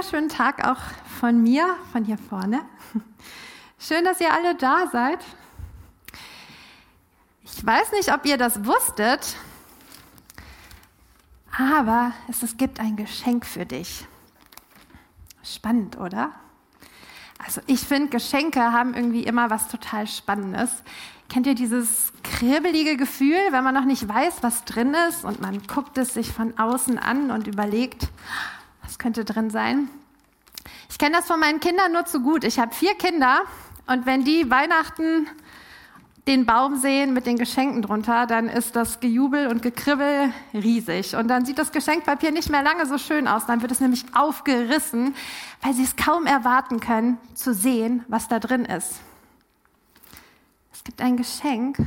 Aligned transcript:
wunderschönen 0.00 0.30
Tag 0.30 0.66
auch 0.66 0.80
von 1.20 1.42
mir, 1.42 1.76
von 1.92 2.06
hier 2.06 2.16
vorne. 2.16 2.62
Schön, 3.78 4.02
dass 4.02 4.18
ihr 4.18 4.32
alle 4.32 4.54
da 4.54 4.86
seid. 4.90 5.18
Ich 7.44 7.66
weiß 7.66 7.92
nicht, 7.92 8.10
ob 8.10 8.24
ihr 8.24 8.38
das 8.38 8.64
wusstet, 8.64 9.36
aber 11.54 12.12
es, 12.30 12.42
es 12.42 12.56
gibt 12.56 12.80
ein 12.80 12.96
Geschenk 12.96 13.44
für 13.44 13.66
dich. 13.66 14.06
Spannend, 15.42 15.98
oder? 15.98 16.32
Also 17.44 17.60
ich 17.66 17.80
finde, 17.80 18.08
Geschenke 18.08 18.72
haben 18.72 18.94
irgendwie 18.94 19.24
immer 19.24 19.50
was 19.50 19.68
total 19.68 20.06
Spannendes. 20.06 20.70
Kennt 21.28 21.46
ihr 21.46 21.54
dieses 21.54 22.14
kribbelige 22.24 22.96
Gefühl, 22.96 23.38
wenn 23.50 23.64
man 23.64 23.74
noch 23.74 23.84
nicht 23.84 24.08
weiß, 24.08 24.38
was 24.40 24.64
drin 24.64 24.96
ist 25.10 25.26
und 25.26 25.42
man 25.42 25.60
guckt 25.66 25.98
es 25.98 26.14
sich 26.14 26.32
von 26.32 26.58
außen 26.58 26.98
an 26.98 27.30
und 27.30 27.46
überlegt, 27.46 28.08
was 28.90 28.98
könnte 28.98 29.24
drin 29.24 29.50
sein? 29.50 29.88
Ich 30.88 30.98
kenne 30.98 31.16
das 31.16 31.28
von 31.28 31.38
meinen 31.38 31.60
Kindern 31.60 31.92
nur 31.92 32.06
zu 32.06 32.20
gut. 32.20 32.42
Ich 32.42 32.58
habe 32.58 32.74
vier 32.74 32.94
Kinder 32.96 33.42
und 33.86 34.04
wenn 34.04 34.24
die 34.24 34.50
Weihnachten 34.50 35.28
den 36.26 36.44
Baum 36.44 36.74
sehen 36.76 37.12
mit 37.12 37.24
den 37.24 37.36
Geschenken 37.36 37.82
drunter, 37.82 38.26
dann 38.26 38.48
ist 38.48 38.74
das 38.74 38.98
Gejubel 38.98 39.46
und 39.46 39.62
Gekribbel 39.62 40.32
riesig. 40.52 41.14
Und 41.14 41.28
dann 41.28 41.44
sieht 41.44 41.58
das 41.58 41.70
Geschenkpapier 41.70 42.32
nicht 42.32 42.50
mehr 42.50 42.64
lange 42.64 42.84
so 42.84 42.98
schön 42.98 43.28
aus. 43.28 43.46
Dann 43.46 43.62
wird 43.62 43.70
es 43.70 43.78
nämlich 43.78 44.04
aufgerissen, 44.12 45.14
weil 45.62 45.72
sie 45.72 45.84
es 45.84 45.94
kaum 45.94 46.26
erwarten 46.26 46.80
können, 46.80 47.18
zu 47.34 47.54
sehen, 47.54 48.04
was 48.08 48.26
da 48.26 48.40
drin 48.40 48.64
ist. 48.64 48.96
Es 50.72 50.82
gibt 50.82 51.00
ein 51.00 51.16
Geschenk 51.16 51.78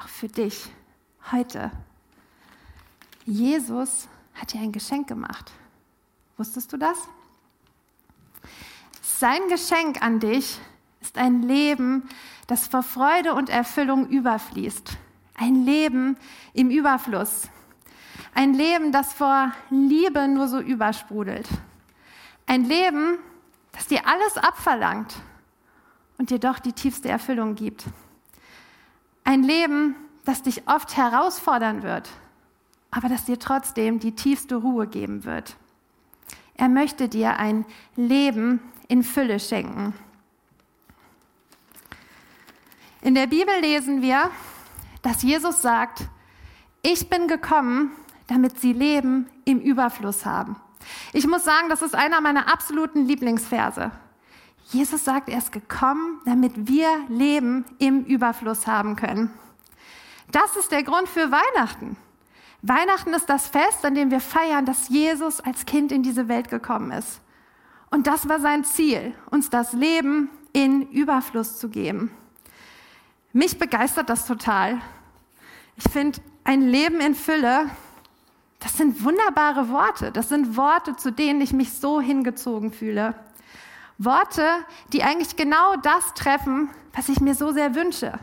auch 0.00 0.08
für 0.08 0.28
dich 0.28 0.68
heute. 1.32 1.72
Jesus 3.24 4.06
hat 4.34 4.52
dir 4.52 4.60
ein 4.60 4.70
Geschenk 4.70 5.08
gemacht. 5.08 5.50
Wusstest 6.36 6.72
du 6.72 6.76
das? 6.76 6.98
Sein 9.02 9.48
Geschenk 9.48 10.02
an 10.02 10.20
dich 10.20 10.60
ist 11.00 11.16
ein 11.16 11.42
Leben, 11.42 12.08
das 12.46 12.68
vor 12.68 12.82
Freude 12.82 13.34
und 13.34 13.48
Erfüllung 13.48 14.08
überfließt. 14.08 14.96
Ein 15.34 15.64
Leben 15.64 16.16
im 16.52 16.70
Überfluss. 16.70 17.48
Ein 18.34 18.52
Leben, 18.52 18.92
das 18.92 19.14
vor 19.14 19.52
Liebe 19.70 20.28
nur 20.28 20.48
so 20.48 20.60
übersprudelt. 20.60 21.48
Ein 22.46 22.64
Leben, 22.64 23.18
das 23.72 23.86
dir 23.86 24.06
alles 24.06 24.36
abverlangt 24.36 25.14
und 26.18 26.30
dir 26.30 26.38
doch 26.38 26.58
die 26.58 26.72
tiefste 26.72 27.08
Erfüllung 27.08 27.54
gibt. 27.54 27.84
Ein 29.24 29.42
Leben, 29.42 29.96
das 30.24 30.42
dich 30.42 30.68
oft 30.68 30.96
herausfordern 30.96 31.82
wird, 31.82 32.10
aber 32.90 33.08
das 33.08 33.24
dir 33.24 33.38
trotzdem 33.38 34.00
die 34.00 34.12
tiefste 34.12 34.56
Ruhe 34.56 34.86
geben 34.86 35.24
wird. 35.24 35.56
Er 36.56 36.68
möchte 36.68 37.08
dir 37.08 37.38
ein 37.38 37.64
Leben 37.96 38.60
in 38.88 39.02
Fülle 39.02 39.40
schenken. 39.40 39.94
In 43.02 43.14
der 43.14 43.26
Bibel 43.26 43.54
lesen 43.60 44.02
wir, 44.02 44.30
dass 45.02 45.22
Jesus 45.22 45.62
sagt, 45.62 46.08
ich 46.82 47.08
bin 47.08 47.28
gekommen, 47.28 47.92
damit 48.26 48.58
sie 48.60 48.72
Leben 48.72 49.28
im 49.44 49.60
Überfluss 49.60 50.24
haben. 50.24 50.56
Ich 51.12 51.26
muss 51.26 51.44
sagen, 51.44 51.68
das 51.68 51.82
ist 51.82 51.94
einer 51.94 52.20
meiner 52.20 52.52
absoluten 52.52 53.06
Lieblingsverse. 53.06 53.92
Jesus 54.72 55.04
sagt, 55.04 55.28
er 55.28 55.38
ist 55.38 55.52
gekommen, 55.52 56.20
damit 56.24 56.52
wir 56.68 56.88
Leben 57.08 57.64
im 57.78 58.04
Überfluss 58.04 58.66
haben 58.66 58.96
können. 58.96 59.30
Das 60.32 60.56
ist 60.56 60.72
der 60.72 60.82
Grund 60.82 61.08
für 61.08 61.30
Weihnachten. 61.30 61.96
Weihnachten 62.68 63.14
ist 63.14 63.28
das 63.28 63.46
Fest, 63.46 63.84
an 63.84 63.94
dem 63.94 64.10
wir 64.10 64.20
feiern, 64.20 64.66
dass 64.66 64.88
Jesus 64.88 65.40
als 65.40 65.66
Kind 65.66 65.92
in 65.92 66.02
diese 66.02 66.26
Welt 66.26 66.48
gekommen 66.48 66.90
ist. 66.90 67.20
Und 67.90 68.08
das 68.08 68.28
war 68.28 68.40
sein 68.40 68.64
Ziel, 68.64 69.14
uns 69.30 69.50
das 69.50 69.72
Leben 69.72 70.30
in 70.52 70.90
Überfluss 70.90 71.58
zu 71.58 71.68
geben. 71.68 72.10
Mich 73.32 73.58
begeistert 73.58 74.08
das 74.08 74.26
total. 74.26 74.80
Ich 75.76 75.92
finde, 75.92 76.18
ein 76.42 76.62
Leben 76.62 77.00
in 77.00 77.14
Fülle, 77.14 77.70
das 78.58 78.76
sind 78.76 79.04
wunderbare 79.04 79.68
Worte. 79.68 80.10
Das 80.10 80.28
sind 80.28 80.56
Worte, 80.56 80.96
zu 80.96 81.12
denen 81.12 81.40
ich 81.40 81.52
mich 81.52 81.72
so 81.72 82.00
hingezogen 82.00 82.72
fühle. 82.72 83.14
Worte, 83.98 84.44
die 84.92 85.04
eigentlich 85.04 85.36
genau 85.36 85.76
das 85.76 86.14
treffen, 86.14 86.70
was 86.92 87.08
ich 87.08 87.20
mir 87.20 87.36
so 87.36 87.52
sehr 87.52 87.76
wünsche. 87.76 88.18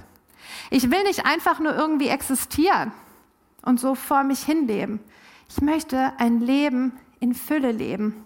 Ich 0.69 0.91
will 0.91 1.03
nicht 1.03 1.25
einfach 1.25 1.59
nur 1.59 1.73
irgendwie 1.73 2.09
existieren 2.09 2.91
und 3.63 3.79
so 3.79 3.95
vor 3.95 4.23
mich 4.23 4.43
hinleben. 4.43 4.99
Ich 5.49 5.61
möchte 5.61 6.13
ein 6.17 6.39
Leben 6.39 6.93
in 7.19 7.33
Fülle 7.33 7.71
leben. 7.71 8.25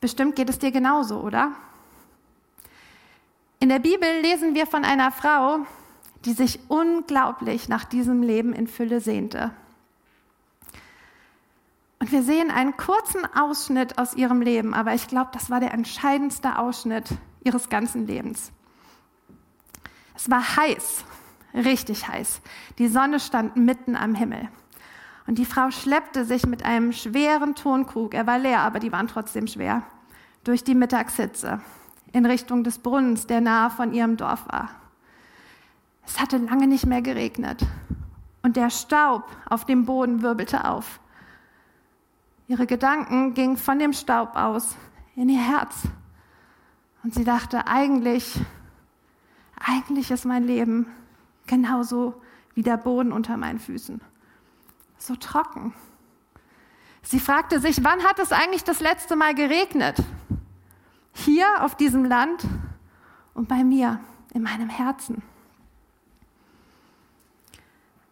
Bestimmt 0.00 0.36
geht 0.36 0.50
es 0.50 0.58
dir 0.58 0.70
genauso, 0.70 1.20
oder? 1.20 1.52
In 3.58 3.70
der 3.70 3.78
Bibel 3.78 4.08
lesen 4.20 4.54
wir 4.54 4.66
von 4.66 4.84
einer 4.84 5.10
Frau, 5.10 5.60
die 6.24 6.32
sich 6.32 6.60
unglaublich 6.68 7.68
nach 7.68 7.84
diesem 7.84 8.22
Leben 8.22 8.52
in 8.52 8.66
Fülle 8.66 9.00
sehnte. 9.00 9.50
Und 11.98 12.12
wir 12.12 12.22
sehen 12.22 12.50
einen 12.50 12.76
kurzen 12.76 13.24
Ausschnitt 13.34 13.96
aus 13.96 14.14
ihrem 14.14 14.42
Leben, 14.42 14.74
aber 14.74 14.92
ich 14.92 15.08
glaube, 15.08 15.30
das 15.32 15.48
war 15.48 15.60
der 15.60 15.72
entscheidendste 15.72 16.58
Ausschnitt 16.58 17.08
ihres 17.42 17.70
ganzen 17.70 18.06
Lebens. 18.06 18.52
Es 20.14 20.30
war 20.30 20.56
heiß, 20.56 21.04
richtig 21.54 22.08
heiß. 22.08 22.40
Die 22.78 22.88
Sonne 22.88 23.20
stand 23.20 23.56
mitten 23.56 23.96
am 23.96 24.14
Himmel. 24.14 24.48
Und 25.26 25.38
die 25.38 25.44
Frau 25.44 25.70
schleppte 25.70 26.24
sich 26.24 26.46
mit 26.46 26.64
einem 26.64 26.92
schweren 26.92 27.54
Tonkrug, 27.54 28.12
er 28.14 28.26
war 28.26 28.38
leer, 28.38 28.60
aber 28.60 28.78
die 28.78 28.92
waren 28.92 29.08
trotzdem 29.08 29.46
schwer, 29.46 29.82
durch 30.42 30.64
die 30.64 30.74
Mittagshitze 30.74 31.62
in 32.12 32.26
Richtung 32.26 32.62
des 32.62 32.78
Brunnens, 32.78 33.26
der 33.26 33.40
nahe 33.40 33.70
von 33.70 33.94
ihrem 33.94 34.16
Dorf 34.16 34.46
war. 34.48 34.68
Es 36.06 36.20
hatte 36.20 36.36
lange 36.36 36.66
nicht 36.66 36.84
mehr 36.84 37.00
geregnet 37.00 37.64
und 38.42 38.56
der 38.56 38.68
Staub 38.68 39.24
auf 39.48 39.64
dem 39.64 39.86
Boden 39.86 40.20
wirbelte 40.20 40.68
auf. 40.68 41.00
Ihre 42.46 42.66
Gedanken 42.66 43.32
gingen 43.32 43.56
von 43.56 43.78
dem 43.78 43.94
Staub 43.94 44.36
aus 44.36 44.76
in 45.16 45.30
ihr 45.30 45.40
Herz. 45.40 45.74
Und 47.02 47.14
sie 47.14 47.24
dachte, 47.24 47.66
eigentlich 47.66 48.38
eigentlich 49.66 50.10
ist 50.10 50.26
mein 50.26 50.44
Leben 50.44 50.86
genauso 51.46 52.20
wie 52.54 52.62
der 52.62 52.76
Boden 52.76 53.12
unter 53.12 53.36
meinen 53.36 53.58
Füßen. 53.58 54.00
So 54.98 55.16
trocken. 55.16 55.74
Sie 57.02 57.20
fragte 57.20 57.60
sich, 57.60 57.84
wann 57.84 58.02
hat 58.04 58.18
es 58.18 58.32
eigentlich 58.32 58.64
das 58.64 58.80
letzte 58.80 59.16
Mal 59.16 59.34
geregnet? 59.34 59.96
Hier 61.12 61.46
auf 61.60 61.76
diesem 61.76 62.04
Land 62.04 62.46
und 63.34 63.48
bei 63.48 63.62
mir, 63.62 64.00
in 64.32 64.42
meinem 64.42 64.68
Herzen. 64.68 65.22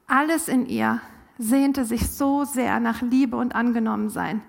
Alles 0.06 0.48
in 0.48 0.66
ihr 0.66 1.00
sehnte 1.38 1.84
sich 1.84 2.10
so 2.10 2.44
sehr 2.44 2.80
nach 2.80 3.02
Liebe 3.02 3.36
und 3.36 3.54
Angenommensein, 3.54 4.42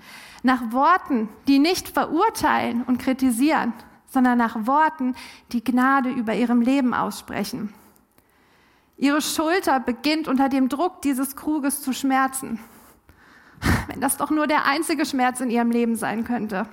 nach 0.44 0.72
Worten, 0.72 1.30
die 1.48 1.60
nicht 1.60 1.90
verurteilen 1.90 2.84
und 2.84 3.00
kritisieren, 3.00 3.74
sondern 4.06 4.38
nach 4.38 4.68
Worten, 4.68 5.16
die 5.52 5.64
Gnade 5.64 6.10
über 6.10 6.36
ihrem 6.36 6.62
Leben 6.62 6.94
aussprechen. 6.94 7.74
Ihre 8.98 9.22
Schulter 9.22 9.80
beginnt 9.80 10.28
unter 10.28 10.50
dem 10.50 10.70
Druck 10.70 11.02
dieses 11.02 11.36
Kruges 11.36 11.82
zu 11.82 11.94
schmerzen. 11.94 12.60
Wenn 13.88 14.02
das 14.02 14.18
doch 14.18 14.30
nur 14.30 14.48
der 14.48 14.66
einzige 14.66 15.06
Schmerz 15.06 15.40
in 15.42 15.50
ihrem 15.50 15.72
Leben 15.72 15.96
sein 15.96 16.24
könnte. 16.24 16.68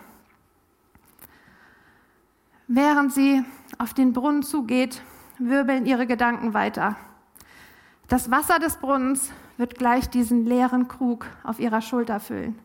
Während 2.67 3.13
sie 3.13 3.45
auf 3.79 3.95
den 3.95 4.13
Brunnen 4.13 4.43
zugeht, 4.43 5.03
wirbeln 5.39 5.87
ihre 5.87 6.07
Gedanken 6.07 6.55
weiter. 6.55 6.97
Das 8.07 8.31
Wasser 8.31 8.59
des 8.59 8.77
Brunnens 8.77 9.33
wird 9.57 9.77
gleich 9.77 10.09
diesen 10.09 10.45
leeren 10.45 10.89
Krug 10.89 11.27
auf 11.43 11.59
ihrer 11.59 11.81
Schulter 11.81 12.21
füllen. 12.21 12.59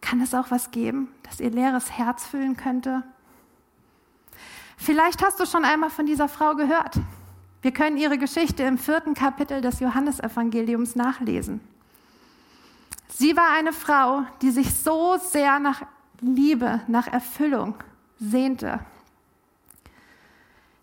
Kann 0.00 0.20
es 0.20 0.34
auch 0.34 0.50
was 0.50 0.70
geben, 0.70 1.08
das 1.22 1.40
ihr 1.40 1.50
leeres 1.50 1.90
Herz 1.90 2.26
füllen 2.26 2.56
könnte? 2.56 3.02
Vielleicht 4.76 5.22
hast 5.24 5.40
du 5.40 5.46
schon 5.46 5.64
einmal 5.64 5.90
von 5.90 6.06
dieser 6.06 6.28
Frau 6.28 6.54
gehört. 6.54 6.98
Wir 7.60 7.72
können 7.72 7.96
ihre 7.96 8.18
Geschichte 8.18 8.62
im 8.62 8.78
vierten 8.78 9.14
Kapitel 9.14 9.60
des 9.60 9.80
Johannesevangeliums 9.80 10.94
nachlesen. 10.94 11.60
Sie 13.08 13.36
war 13.36 13.50
eine 13.56 13.72
Frau, 13.72 14.22
die 14.42 14.50
sich 14.50 14.74
so 14.74 15.16
sehr 15.16 15.58
nach 15.58 15.82
Liebe, 16.20 16.80
nach 16.86 17.08
Erfüllung 17.08 17.74
sehnte. 18.20 18.80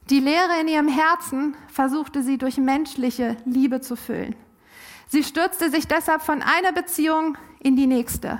Die 0.09 0.19
Leere 0.19 0.59
in 0.61 0.67
ihrem 0.67 0.87
Herzen 0.87 1.55
versuchte 1.67 2.23
sie 2.23 2.37
durch 2.37 2.57
menschliche 2.57 3.37
Liebe 3.45 3.81
zu 3.81 3.95
füllen. 3.95 4.35
Sie 5.07 5.23
stürzte 5.23 5.69
sich 5.69 5.87
deshalb 5.87 6.21
von 6.21 6.41
einer 6.41 6.73
Beziehung 6.73 7.37
in 7.59 7.75
die 7.75 7.87
nächste 7.87 8.39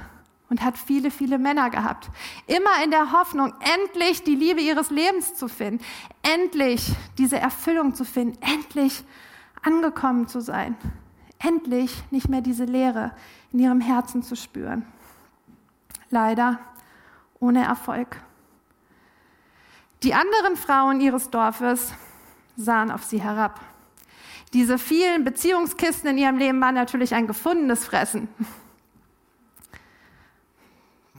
und 0.49 0.63
hat 0.63 0.77
viele, 0.77 1.11
viele 1.11 1.37
Männer 1.37 1.69
gehabt. 1.69 2.09
Immer 2.47 2.83
in 2.83 2.91
der 2.91 3.11
Hoffnung, 3.11 3.53
endlich 3.59 4.23
die 4.23 4.35
Liebe 4.35 4.61
ihres 4.61 4.89
Lebens 4.89 5.35
zu 5.35 5.47
finden, 5.47 5.83
endlich 6.21 6.93
diese 7.17 7.39
Erfüllung 7.39 7.95
zu 7.95 8.05
finden, 8.05 8.37
endlich 8.41 9.03
angekommen 9.63 10.27
zu 10.27 10.41
sein, 10.41 10.77
endlich 11.39 12.03
nicht 12.11 12.29
mehr 12.29 12.41
diese 12.41 12.65
Leere 12.65 13.11
in 13.51 13.59
ihrem 13.59 13.81
Herzen 13.81 14.21
zu 14.21 14.35
spüren. 14.35 14.85
Leider 16.09 16.59
ohne 17.39 17.65
Erfolg. 17.65 18.17
Die 20.03 20.13
anderen 20.13 20.55
Frauen 20.55 21.01
ihres 21.01 21.29
Dorfes 21.31 21.93
sahen 22.55 22.91
auf 22.91 23.03
sie 23.03 23.21
herab. 23.21 23.59
Diese 24.53 24.77
vielen 24.77 25.23
Beziehungskisten 25.23 26.11
in 26.11 26.17
ihrem 26.17 26.37
Leben 26.37 26.61
waren 26.61 26.75
natürlich 26.75 27.13
ein 27.15 27.27
gefundenes 27.27 27.85
Fressen. 27.85 28.29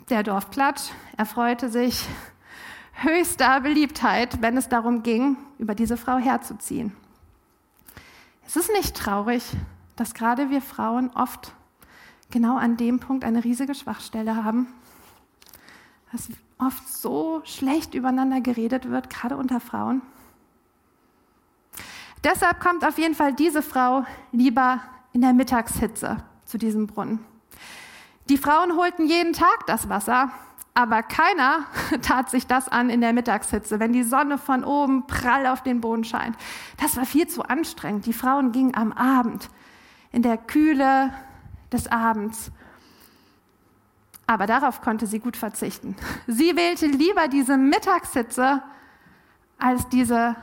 Der 0.08 0.23
Dorfklatsch 0.23 0.93
erfreute 1.17 1.69
sich 1.69 2.06
höchster 2.93 3.61
Beliebtheit, 3.61 4.41
wenn 4.41 4.56
es 4.56 4.69
darum 4.69 5.03
ging, 5.03 5.37
über 5.58 5.75
diese 5.75 5.97
Frau 5.97 6.17
herzuziehen. 6.19 6.93
Es 8.47 8.55
ist 8.55 8.70
nicht 8.70 8.97
traurig, 8.97 9.43
dass 9.97 10.14
gerade 10.14 10.49
wir 10.50 10.62
Frauen 10.62 11.11
oft 11.14 11.53
genau 12.31 12.56
an 12.56 12.76
dem 12.76 13.00
Punkt 13.00 13.25
eine 13.25 13.43
riesige 13.43 13.75
Schwachstelle 13.75 14.44
haben, 14.44 14.69
dass 16.12 16.29
oft 16.59 16.88
so 16.88 17.41
schlecht 17.43 17.94
übereinander 17.94 18.41
geredet 18.41 18.88
wird, 18.88 19.11
gerade 19.11 19.37
unter 19.37 19.59
Frauen. 19.59 20.02
Deshalb 22.23 22.61
kommt 22.61 22.85
auf 22.85 22.97
jeden 22.99 23.17
Fall 23.17 23.35
diese 23.35 23.61
Frau 23.61 24.05
lieber 24.31 24.81
in 25.12 25.23
der 25.23 25.32
Mittagshitze 25.32 26.19
zu 26.44 26.59
diesem 26.59 26.87
Brunnen. 26.87 27.36
Die 28.28 28.38
Frauen 28.38 28.76
holten 28.76 29.06
jeden 29.06 29.32
Tag 29.32 29.67
das 29.67 29.88
Wasser, 29.88 30.31
aber 30.75 31.02
keiner 31.02 31.64
tat 32.02 32.28
sich 32.31 32.46
das 32.46 32.69
an 32.69 32.90
in 32.90 33.00
der 33.00 33.12
Mittagshitze, 33.12 33.78
wenn 33.78 33.93
die 33.93 34.02
Sonne 34.02 34.37
von 34.37 34.64
oben 34.64 35.06
prall 35.06 35.46
auf 35.46 35.62
den 35.62 35.81
Boden 35.81 36.05
scheint. 36.05 36.37
Das 36.78 36.96
war 36.96 37.06
viel 37.06 37.28
zu 37.28 37.43
anstrengend. 37.43 38.06
Die 38.06 38.12
Frauen 38.12 38.52
gingen 38.52 38.75
am 38.75 38.93
Abend 38.93 39.49
in 40.11 40.23
der 40.23 40.37
Kühle 40.37 41.12
des 41.73 41.90
Abends. 41.90 42.50
Aber 44.26 44.46
darauf 44.46 44.81
konnte 44.81 45.06
sie 45.06 45.20
gut 45.20 45.37
verzichten. 45.37 45.96
Sie 46.26 46.56
wählte 46.56 46.87
lieber 46.87 47.28
diese 47.28 47.56
Mittagshitze 47.56 48.61
als 49.58 49.88
diese 49.88 50.34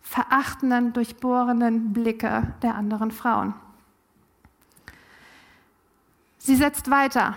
verachtenden, 0.00 0.92
durchbohrenden 0.92 1.92
Blicke 1.92 2.54
der 2.62 2.76
anderen 2.76 3.10
Frauen. 3.10 3.54
Sie 6.44 6.56
setzt 6.56 6.90
weiter, 6.90 7.36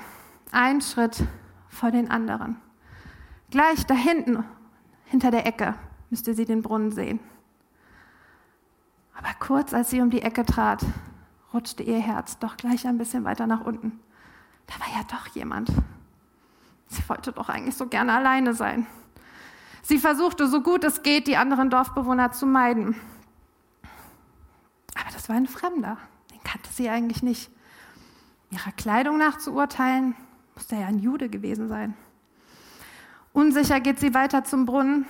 einen 0.52 0.82
Schritt 0.82 1.24
vor 1.70 1.92
den 1.92 2.10
anderen. 2.10 2.60
Gleich 3.52 3.86
da 3.86 3.94
hinten, 3.94 4.44
hinter 5.06 5.30
der 5.30 5.46
Ecke, 5.46 5.76
müsste 6.10 6.34
sie 6.34 6.46
den 6.46 6.64
Brunnen 6.64 6.92
sehen. 6.92 7.20
Aber 9.16 9.30
kurz 9.40 9.76
als 9.76 9.92
sie 9.92 10.02
um 10.02 10.10
die 10.10 10.24
Ecke 10.24 10.44
trat, 10.44 10.84
rutschte 11.54 11.84
ihr 11.84 12.00
Herz 12.00 12.40
doch 12.40 12.58
gleich 12.58 12.88
ein 12.88 12.98
bisschen 12.98 13.26
weiter 13.26 13.46
nach 13.46 13.62
unten. 13.62 14.00
Da 14.66 14.74
war 14.80 14.88
ja 14.88 15.04
doch 15.04 15.28
jemand. 15.36 15.72
Sie 16.88 17.08
wollte 17.08 17.32
doch 17.32 17.48
eigentlich 17.48 17.76
so 17.76 17.86
gerne 17.86 18.12
alleine 18.12 18.56
sein. 18.56 18.88
Sie 19.84 20.00
versuchte 20.00 20.48
so 20.48 20.62
gut 20.62 20.84
es 20.84 21.04
geht, 21.04 21.28
die 21.28 21.38
anderen 21.38 21.70
Dorfbewohner 21.70 22.32
zu 22.32 22.48
meiden. 22.48 22.96
Aber 24.96 25.12
das 25.14 25.30
war 25.30 25.36
ein 25.36 25.46
Fremder. 25.46 26.00
Den 26.32 26.44
kannte 26.44 26.72
sie 26.74 26.90
eigentlich 26.90 27.22
nicht. 27.22 27.52
Ihrer 28.56 28.72
Kleidung 28.72 29.18
nach 29.18 29.38
zu 29.38 29.54
urteilen, 29.54 30.16
muss 30.56 30.72
er 30.72 30.82
ja 30.82 30.88
ein 30.88 31.00
Jude 31.00 31.30
gewesen 31.30 31.68
sein. 31.68 31.96
Unsicher 33.34 33.80
geht 33.80 34.00
sie 34.00 34.14
weiter 34.14 34.44
zum 34.44 34.66
Brunnen 34.66 35.06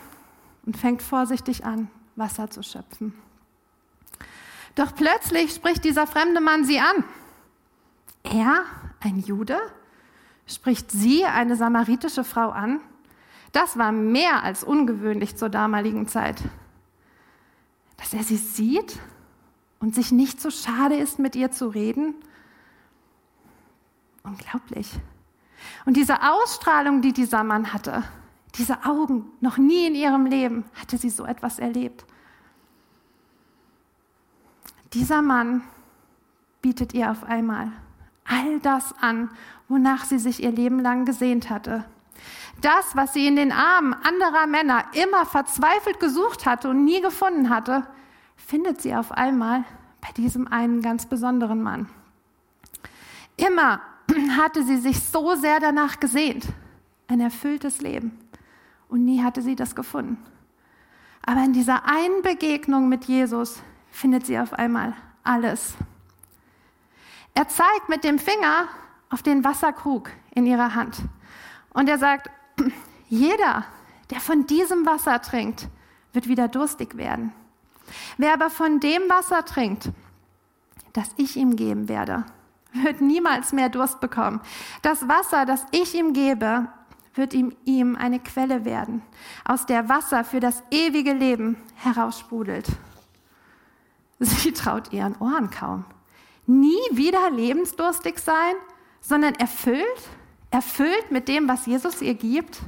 und 0.65 0.77
fängt 0.77 1.01
vorsichtig 1.01 1.63
an, 1.65 1.89
Wasser 2.15 2.49
zu 2.49 2.63
schöpfen. 2.63 3.13
Doch 4.75 4.93
plötzlich 4.95 5.53
spricht 5.53 5.83
dieser 5.83 6.07
fremde 6.07 6.41
Mann 6.41 6.65
sie 6.65 6.79
an. 6.79 7.03
Er, 8.23 8.63
ein 8.99 9.19
Jude, 9.19 9.59
spricht 10.47 10.91
sie, 10.91 11.23
eine 11.25 11.55
samaritische 11.55 12.23
Frau, 12.23 12.49
an 12.49 12.81
das 13.55 13.77
war 13.77 13.93
mehr 13.93 14.43
als 14.43 14.65
ungewöhnlich 14.65 15.37
zur 15.37 15.47
damaligen 15.47 16.09
Zeit. 16.09 16.43
Dass 17.95 18.13
er 18.13 18.21
sie 18.21 18.35
sieht 18.35 18.99
und 19.79 19.95
sich 19.95 20.11
nicht 20.11 20.41
so 20.41 20.51
schade 20.51 20.97
ist, 20.97 21.19
mit 21.19 21.37
ihr 21.37 21.51
zu 21.51 21.69
reden. 21.69 22.15
Unglaublich. 24.25 24.91
Und 25.85 25.97
diese 25.97 26.21
Ausstrahlung, 26.21 27.01
die 27.01 27.13
dieser 27.13 27.43
Mann 27.43 27.73
hatte, 27.73 28.03
diese 28.55 28.85
Augen, 28.85 29.31
noch 29.41 29.57
nie 29.57 29.87
in 29.87 29.95
ihrem 29.95 30.25
Leben 30.25 30.65
hatte 30.75 30.97
sie 30.97 31.09
so 31.09 31.25
etwas 31.25 31.59
erlebt. 31.59 32.05
Dieser 34.93 35.21
Mann 35.21 35.61
bietet 36.61 36.93
ihr 36.93 37.11
auf 37.11 37.23
einmal 37.23 37.71
all 38.23 38.59
das 38.59 38.93
an, 38.99 39.29
wonach 39.67 40.05
sie 40.05 40.19
sich 40.19 40.41
ihr 40.41 40.51
Leben 40.51 40.79
lang 40.79 41.05
gesehnt 41.05 41.49
hatte. 41.49 41.85
Das, 42.61 42.95
was 42.95 43.13
sie 43.13 43.27
in 43.27 43.35
den 43.35 43.51
Armen 43.51 43.93
anderer 43.93 44.47
Männer 44.47 44.85
immer 44.93 45.25
verzweifelt 45.25 45.99
gesucht 45.99 46.45
hatte 46.45 46.69
und 46.69 46.85
nie 46.85 47.01
gefunden 47.01 47.49
hatte, 47.49 47.85
findet 48.35 48.81
sie 48.81 48.95
auf 48.95 49.11
einmal 49.11 49.63
bei 50.01 50.11
diesem 50.13 50.47
einen 50.47 50.81
ganz 50.81 51.05
besonderen 51.05 51.61
Mann. 51.61 51.89
Immer 53.37 53.81
hatte 54.37 54.63
sie 54.63 54.77
sich 54.77 54.99
so 55.01 55.35
sehr 55.35 55.59
danach 55.59 55.99
gesehnt, 55.99 56.47
ein 57.07 57.19
erfülltes 57.19 57.81
Leben. 57.81 58.17
Und 58.89 59.05
nie 59.05 59.23
hatte 59.23 59.41
sie 59.41 59.55
das 59.55 59.75
gefunden. 59.75 60.17
Aber 61.23 61.43
in 61.43 61.53
dieser 61.53 61.85
einen 61.85 62.21
Begegnung 62.21 62.87
mit 62.87 63.05
Jesus 63.05 63.61
findet 63.89 64.25
sie 64.25 64.37
auf 64.37 64.53
einmal 64.53 64.93
alles. 65.23 65.73
Er 67.33 67.47
zeigt 67.47 67.89
mit 67.89 68.03
dem 68.03 68.19
Finger 68.19 68.67
auf 69.09 69.23
den 69.23 69.43
Wasserkrug 69.43 70.11
in 70.33 70.45
ihrer 70.45 70.75
Hand. 70.75 70.97
Und 71.73 71.89
er 71.89 71.97
sagt, 71.97 72.29
jeder, 73.09 73.65
der 74.11 74.19
von 74.19 74.45
diesem 74.45 74.85
Wasser 74.85 75.21
trinkt, 75.21 75.67
wird 76.13 76.27
wieder 76.27 76.47
durstig 76.47 76.95
werden. 76.95 77.33
Wer 78.17 78.33
aber 78.33 78.49
von 78.49 78.79
dem 78.79 79.01
Wasser 79.09 79.43
trinkt, 79.45 79.89
das 80.93 81.09
ich 81.17 81.35
ihm 81.35 81.55
geben 81.55 81.89
werde, 81.89 82.25
wird 82.83 83.01
niemals 83.01 83.53
mehr 83.53 83.69
Durst 83.69 83.99
bekommen. 83.99 84.41
Das 84.81 85.07
Wasser, 85.07 85.45
das 85.45 85.65
ich 85.71 85.95
ihm 85.95 86.13
gebe, 86.13 86.67
wird 87.13 87.33
ihm, 87.33 87.55
ihm 87.63 87.95
eine 87.95 88.19
Quelle 88.19 88.65
werden, 88.65 89.01
aus 89.45 89.65
der 89.65 89.87
Wasser 89.87 90.23
für 90.23 90.39
das 90.39 90.63
ewige 90.71 91.13
Leben 91.13 91.57
heraussprudelt. 91.75 92.67
Sie 94.19 94.51
traut 94.51 94.91
ihren 94.93 95.15
Ohren 95.17 95.49
kaum. 95.49 95.85
Nie 96.45 96.79
wieder 96.91 97.29
lebensdurstig 97.31 98.19
sein, 98.19 98.53
sondern 99.01 99.35
erfüllt 99.35 100.09
erfüllt 100.55 101.11
mit 101.11 101.27
dem, 101.27 101.47
was 101.49 101.65
Jesus 101.65 102.01
ihr 102.01 102.13
gibt? 102.13 102.59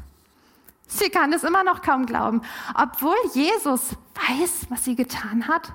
Sie 0.87 1.09
kann 1.09 1.33
es 1.33 1.43
immer 1.43 1.63
noch 1.63 1.81
kaum 1.81 2.05
glauben, 2.05 2.41
obwohl 2.75 3.15
Jesus 3.33 3.95
weiß, 4.27 4.67
was 4.69 4.83
sie 4.85 4.95
getan 4.95 5.47
hat, 5.47 5.71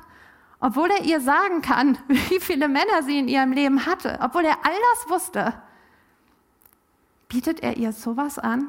obwohl 0.63 0.91
er 0.91 1.05
ihr 1.05 1.21
sagen 1.21 1.61
kann, 1.61 1.99
wie 2.09 2.41
viele 2.41 2.69
Männer 2.69 3.03
sie 3.03 3.19
in 3.19 3.29
ihrem 3.29 3.53
Leben 3.53 3.85
hatte, 3.85 4.19
obwohl 4.23 4.45
er 4.45 4.65
all 4.65 4.77
das 4.95 5.11
wusste, 5.11 5.55
bietet 7.29 7.61
er 7.61 7.77
ihr 7.77 7.93
sowas 7.93 8.39
an? 8.39 8.69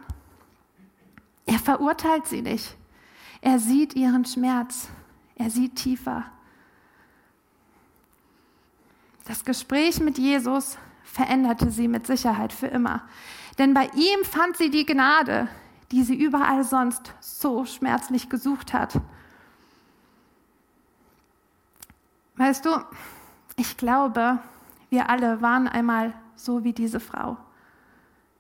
Er 1.46 1.60
verurteilt 1.60 2.26
sie 2.26 2.42
nicht. 2.42 2.76
Er 3.42 3.60
sieht 3.60 3.94
ihren 3.94 4.26
Schmerz. 4.26 4.90
Er 5.36 5.50
sieht 5.50 5.76
tiefer. 5.76 6.26
Das 9.26 9.46
Gespräch 9.46 10.00
mit 10.00 10.18
Jesus 10.18 10.78
veränderte 11.04 11.70
sie 11.70 11.88
mit 11.88 12.08
Sicherheit 12.08 12.54
für 12.54 12.68
immer. 12.68 13.04
Denn 13.60 13.74
bei 13.74 13.86
ihm 13.94 14.24
fand 14.24 14.58
sie 14.58 14.72
die 14.72 14.86
Gnade, 14.86 15.48
die 15.92 16.04
sie 16.04 16.16
überall 16.16 16.64
sonst 16.64 17.14
so 17.20 17.66
schmerzlich 17.66 18.30
gesucht 18.30 18.74
hat. 18.74 19.00
Weißt 22.36 22.66
du, 22.66 22.72
ich 23.56 23.78
glaube, 23.78 24.40
wir 24.90 25.10
alle 25.10 25.42
waren 25.42 25.68
einmal 25.68 26.14
so 26.36 26.64
wie 26.64 26.74
diese 26.74 27.00
Frau. 27.00 27.38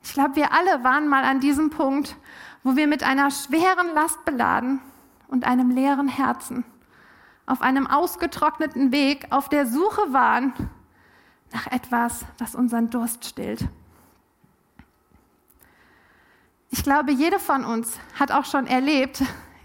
Ich 0.03 0.13
glaube, 0.13 0.35
wir 0.35 0.51
alle 0.51 0.83
waren 0.83 1.07
mal 1.07 1.23
an 1.23 1.39
diesem 1.39 1.69
Punkt, 1.69 2.15
wo 2.63 2.75
wir 2.75 2.87
mit 2.87 3.03
einer 3.03 3.31
schweren 3.31 3.93
Last 3.93 4.25
beladen 4.25 4.81
und 5.27 5.45
einem 5.45 5.69
leeren 5.69 6.07
Herzen 6.07 6.65
auf 7.45 7.61
einem 7.61 7.87
ausgetrockneten 7.87 8.91
Weg 8.91 9.27
auf 9.29 9.49
der 9.49 9.67
Suche 9.67 10.13
waren 10.13 10.53
nach 11.51 11.67
etwas, 11.67 12.25
was 12.37 12.55
unseren 12.55 12.89
Durst 12.89 13.25
stillt. 13.25 13.67
Ich 16.71 16.83
glaube, 16.83 17.11
jede 17.11 17.39
von 17.39 17.65
uns 17.65 17.99
hat 18.19 18.31
auch 18.31 18.45
schon 18.45 18.65
erlebt, 18.65 19.21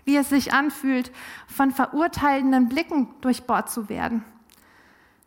wie 0.09 0.17
es 0.17 0.31
sich 0.31 0.55
anfühlt, 0.55 1.13
von 1.47 1.71
verurteilenden 1.71 2.71
Blicken 2.71 3.09
durchbohrt 3.21 3.69
zu 3.69 3.91
werden. 3.91 4.25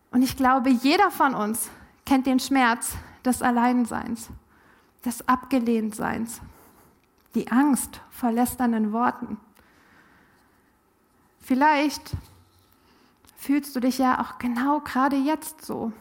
Und 0.09 0.23
ich 0.23 0.35
glaube, 0.35 0.71
jeder 0.71 1.11
von 1.11 1.35
uns 1.35 1.69
kennt 2.03 2.25
den 2.25 2.39
Schmerz 2.39 2.95
des 3.23 3.43
Alleinseins, 3.43 4.29
des 5.05 5.27
Abgelehntseins, 5.27 6.41
die 7.35 7.51
Angst 7.51 8.01
vor 8.09 8.31
lästernden 8.31 8.91
Worten. 8.91 9.37
Vielleicht 11.41 12.13
fühlst 13.37 13.75
du 13.75 13.81
dich 13.81 13.99
ja 13.99 14.19
auch 14.19 14.39
genau 14.39 14.79
gerade 14.79 15.15
jetzt 15.15 15.63
so. 15.63 15.91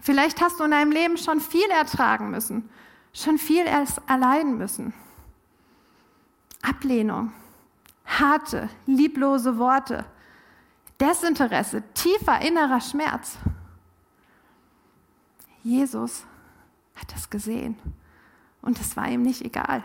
Vielleicht 0.00 0.40
hast 0.40 0.60
du 0.60 0.64
in 0.64 0.70
deinem 0.70 0.92
Leben 0.92 1.16
schon 1.16 1.40
viel 1.40 1.68
ertragen 1.70 2.30
müssen, 2.30 2.70
schon 3.12 3.36
viel 3.36 3.66
erst 3.66 4.00
allein 4.08 4.56
müssen. 4.58 4.94
Ablehnung, 6.62 7.32
harte, 8.08 8.68
lieblose 8.86 9.58
Worte, 9.58 10.04
Desinteresse, 11.00 11.82
tiefer 11.94 12.40
innerer 12.40 12.80
Schmerz. 12.80 13.36
Jesus 15.62 16.24
hat 16.96 17.12
das 17.12 17.30
gesehen 17.30 17.78
und 18.62 18.80
es 18.80 18.96
war 18.96 19.08
ihm 19.08 19.22
nicht 19.22 19.44
egal. 19.44 19.82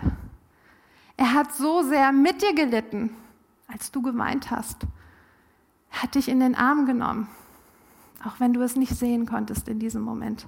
Er 1.17 1.33
hat 1.33 1.53
so 1.53 1.83
sehr 1.83 2.11
mit 2.11 2.41
dir 2.41 2.55
gelitten, 2.55 3.15
als 3.67 3.91
du 3.91 4.01
geweint 4.01 4.49
hast. 4.49 4.83
Er 5.91 6.03
hat 6.03 6.15
dich 6.15 6.27
in 6.27 6.39
den 6.39 6.55
Arm 6.55 6.85
genommen, 6.85 7.29
auch 8.25 8.39
wenn 8.39 8.53
du 8.53 8.61
es 8.61 8.75
nicht 8.75 8.95
sehen 8.95 9.27
konntest 9.27 9.67
in 9.67 9.79
diesem 9.79 10.01
Moment. 10.01 10.47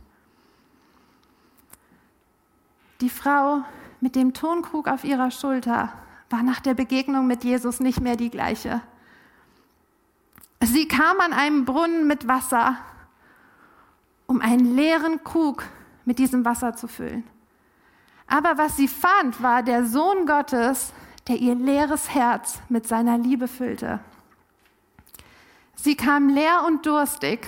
Die 3.01 3.09
Frau 3.09 3.63
mit 3.99 4.15
dem 4.15 4.33
Tonkrug 4.33 4.87
auf 4.87 5.03
ihrer 5.03 5.29
Schulter 5.29 5.93
war 6.29 6.43
nach 6.43 6.59
der 6.59 6.73
Begegnung 6.73 7.27
mit 7.27 7.43
Jesus 7.43 7.79
nicht 7.79 8.01
mehr 8.01 8.15
die 8.15 8.29
gleiche. 8.29 8.81
Sie 10.61 10.87
kam 10.87 11.19
an 11.19 11.33
einem 11.33 11.65
Brunnen 11.65 12.07
mit 12.07 12.27
Wasser, 12.27 12.77
um 14.25 14.41
einen 14.41 14.75
leeren 14.75 15.23
Krug 15.23 15.63
mit 16.05 16.19
diesem 16.19 16.45
Wasser 16.45 16.75
zu 16.75 16.87
füllen. 16.87 17.23
Aber 18.27 18.57
was 18.57 18.75
sie 18.75 18.87
fand, 18.87 19.41
war 19.43 19.61
der 19.61 19.85
Sohn 19.85 20.25
Gottes, 20.25 20.93
der 21.27 21.37
ihr 21.37 21.55
leeres 21.55 22.13
Herz 22.13 22.59
mit 22.69 22.87
seiner 22.87 23.17
Liebe 23.17 23.47
füllte. 23.47 23.99
Sie 25.75 25.95
kam 25.95 26.29
leer 26.29 26.63
und 26.65 26.85
durstig, 26.85 27.45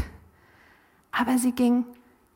aber 1.12 1.38
sie 1.38 1.54
ging 1.54 1.86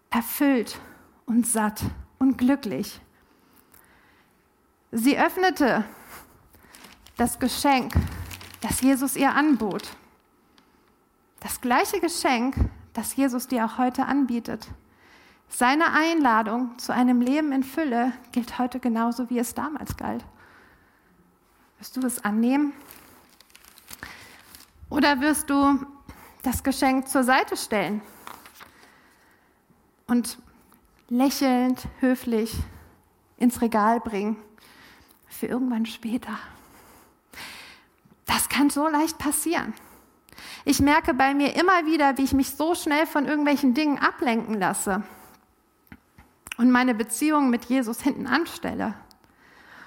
erfüllt 0.10 0.80
und 1.26 1.46
satt 1.46 1.84
und 2.18 2.38
glücklich. 2.38 3.00
Sie 4.92 5.18
öffnete 5.18 5.86
das 7.22 7.38
Geschenk, 7.38 7.94
das 8.62 8.82
Jesus 8.82 9.16
ihr 9.16 9.36
anbot. 9.36 9.96
Das 11.40 11.62
gleiche 11.62 12.00
Geschenk, 12.00 12.56
das 12.94 13.16
Jesus 13.16 13.48
dir 13.48 13.64
auch 13.64 13.78
heute 13.78 14.08
anbietet. 14.08 14.68
Seine 15.48 15.94
Einladung 15.94 16.76
zu 16.80 16.92
einem 16.92 17.22
Leben 17.22 17.52
in 17.52 17.62
Fülle 17.62 18.12
gilt 18.32 18.58
heute 18.58 18.80
genauso, 18.80 19.30
wie 19.30 19.38
es 19.38 19.54
damals 19.54 19.98
galt. 19.98 20.26
Wirst 21.78 21.96
du 21.96 22.02
es 22.08 22.26
annehmen? 22.26 22.74
Oder 24.90 25.22
wirst 25.22 25.48
du 25.52 25.86
das 26.42 26.64
Geschenk 26.64 27.08
zur 27.08 27.24
Seite 27.24 27.56
stellen 27.56 28.02
und 30.08 30.40
lächelnd, 31.08 31.88
höflich 32.00 32.52
ins 33.38 33.62
Regal 33.62 34.00
bringen 34.00 34.38
für 35.28 35.46
irgendwann 35.46 35.86
später? 35.86 36.36
Das 38.32 38.48
kann 38.48 38.70
so 38.70 38.88
leicht 38.88 39.18
passieren. 39.18 39.74
Ich 40.64 40.80
merke 40.80 41.14
bei 41.14 41.34
mir 41.34 41.54
immer 41.58 41.86
wieder, 41.86 42.18
wie 42.18 42.24
ich 42.24 42.32
mich 42.32 42.52
so 42.52 42.76
schnell 42.76 43.06
von 43.06 43.26
irgendwelchen 43.26 43.74
Dingen 43.74 44.00
ablenken 44.00 44.58
lasse 44.58 45.04
und 46.58 46.72
meine 46.72 46.96
Beziehung 46.96 47.50
mit 47.50 47.66
Jesus 47.66 48.00
hinten 48.00 48.28
anstelle 48.28 48.94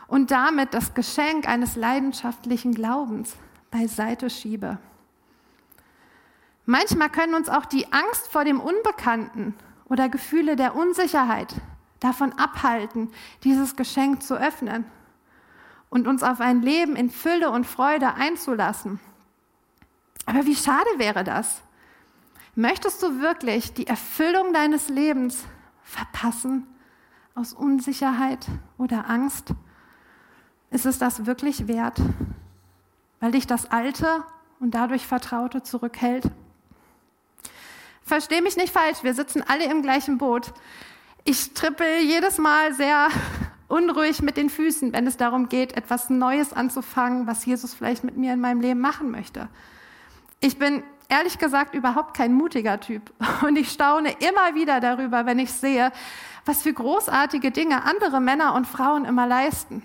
und 0.09 0.31
damit 0.31 0.75
das 0.75 0.93
Geschenk 0.93 1.49
eines 1.49 1.75
leidenschaftlichen 1.75 2.75
Glaubens 2.75 3.35
beiseite 3.71 4.29
schiebe. 4.29 4.77
Manchmal 6.67 7.09
können 7.09 7.35
uns 7.35 7.49
auch 7.49 7.65
die 7.65 7.91
Angst 7.95 8.29
vor 8.29 8.45
dem 8.45 8.61
Unbekannten 8.61 9.55
oder 9.87 10.11
Gefühle 10.11 10.57
der 10.57 10.77
Unsicherheit 10.77 11.55
davon 11.99 12.35
abhalten, 12.35 13.11
dieses 13.43 13.75
Geschenk 13.75 14.23
zu 14.23 14.35
öffnen 14.35 14.85
und 15.95 16.09
uns 16.09 16.25
auf 16.25 16.41
ein 16.41 16.61
Leben 16.61 16.97
in 16.97 17.09
Fülle 17.09 17.53
und 17.53 17.69
Freude 17.69 18.15
einzulassen. 18.15 18.99
Aber 20.27 20.45
wie 20.45 20.57
schade 20.57 20.89
wäre 20.97 21.23
das? 21.23 21.63
Möchtest 22.57 23.01
du 23.01 23.21
wirklich 23.21 23.75
die 23.75 23.87
Erfüllung 23.87 24.53
deines 24.53 24.89
Lebens 24.89 25.45
verpassen 25.85 26.67
aus 27.37 27.53
Unsicherheit 27.53 28.45
oder 28.77 29.09
Angst? 29.09 29.51
Ist 30.73 30.85
es 30.85 30.99
das 30.99 31.27
wirklich 31.27 31.69
wert, 31.69 32.01
weil 33.21 33.31
dich 33.31 33.47
das 33.47 33.71
Alte 33.71 34.25
und 34.59 34.75
dadurch 34.75 35.07
Vertraute 35.07 35.63
zurückhält? 35.63 36.25
Versteh 38.03 38.41
mich 38.41 38.57
nicht 38.57 38.73
falsch, 38.73 39.05
wir 39.05 39.15
sitzen 39.15 39.45
alle 39.47 39.71
im 39.71 39.83
gleichen 39.83 40.19
Boot. 40.19 40.53
Ich 41.23 41.55
trippel 41.55 42.01
jedes 42.01 42.39
Mal 42.39 42.75
sehr 42.75 43.11
unruhig 43.69 44.23
mit 44.23 44.37
den 44.37 44.51
Füßen, 44.51 44.93
wenn 44.93 45.07
es 45.07 45.17
darum 45.17 45.49
geht, 45.49 45.77
etwas 45.77 46.11
Neues 46.11 46.53
anzufangen, 46.53 47.27
was 47.27 47.45
Jesus 47.45 47.75
vielleicht 47.75 48.05
mit 48.05 48.17
mir 48.17 48.33
in 48.33 48.41
meinem 48.41 48.61
Leben 48.61 48.81
machen 48.81 49.11
möchte. 49.11 49.49
Ich 50.41 50.59
bin 50.59 50.83
ehrlich 51.09 51.39
gesagt 51.39 51.75
überhaupt 51.75 52.17
kein 52.17 52.35
mutiger 52.35 52.81
Typ. 52.81 53.13
Und 53.47 53.57
ich 53.57 53.71
staune 53.71 54.11
immer 54.11 54.55
wieder 54.55 54.81
darüber, 54.81 55.27
wenn 55.27 55.39
ich 55.39 55.53
sehe, 55.53 55.93
was 56.45 56.63
für 56.63 56.73
großartige 56.73 57.51
Dinge 57.51 57.85
andere 57.85 58.21
Männer 58.21 58.55
und 58.55 58.67
Frauen 58.67 59.07
immer 59.07 59.27
leisten. 59.27 59.83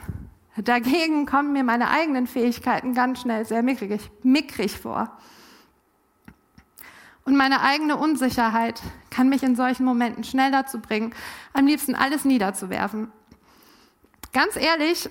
Dagegen 0.57 1.25
kommen 1.25 1.53
mir 1.53 1.63
meine 1.63 1.89
eigenen 1.89 2.27
Fähigkeiten 2.27 2.93
ganz 2.93 3.21
schnell 3.21 3.45
sehr 3.45 3.63
mickrig, 3.63 4.11
mickrig 4.23 4.77
vor. 4.77 5.17
Und 7.23 7.37
meine 7.37 7.61
eigene 7.61 7.95
Unsicherheit 7.95 8.81
kann 9.09 9.29
mich 9.29 9.43
in 9.43 9.55
solchen 9.55 9.85
Momenten 9.85 10.23
schnell 10.23 10.51
dazu 10.51 10.81
bringen, 10.81 11.13
am 11.53 11.65
liebsten 11.65 11.95
alles 11.95 12.25
niederzuwerfen. 12.25 13.11
Ganz 14.31 14.55
ehrlich, 14.55 15.09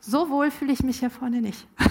so 0.00 0.30
wohl 0.30 0.50
fühle 0.50 0.72
ich 0.72 0.82
mich 0.82 1.00
hier 1.00 1.10
vorne 1.10 1.40
nicht. 1.40 1.66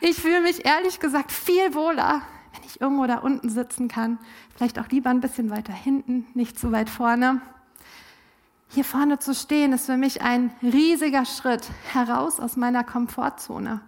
Ich 0.00 0.16
fühle 0.16 0.40
mich 0.40 0.64
ehrlich 0.64 0.98
gesagt 0.98 1.30
viel 1.30 1.72
wohler, 1.74 2.22
wenn 2.52 2.64
ich 2.64 2.80
irgendwo 2.80 3.06
da 3.06 3.18
unten 3.18 3.48
sitzen 3.48 3.86
kann. 3.86 4.18
Vielleicht 4.56 4.78
auch 4.80 4.88
lieber 4.88 5.10
ein 5.10 5.20
bisschen 5.20 5.48
weiter 5.48 5.72
hinten, 5.72 6.26
nicht 6.34 6.58
zu 6.58 6.72
weit 6.72 6.90
vorne. 6.90 7.40
Hier 8.68 8.84
vorne 8.84 9.18
zu 9.18 9.34
stehen 9.34 9.72
ist 9.72 9.86
für 9.86 9.96
mich 9.96 10.22
ein 10.22 10.50
riesiger 10.60 11.24
Schritt 11.24 11.68
heraus 11.92 12.40
aus 12.40 12.56
meiner 12.56 12.82
Komfortzone. 12.82 13.80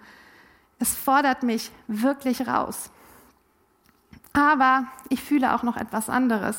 Es 0.78 0.94
fordert 0.94 1.42
mich 1.42 1.72
wirklich 1.88 2.46
raus. 2.46 2.90
Aber 4.32 4.86
ich 5.08 5.22
fühle 5.22 5.54
auch 5.54 5.64
noch 5.64 5.76
etwas 5.76 6.08
anderes. 6.08 6.56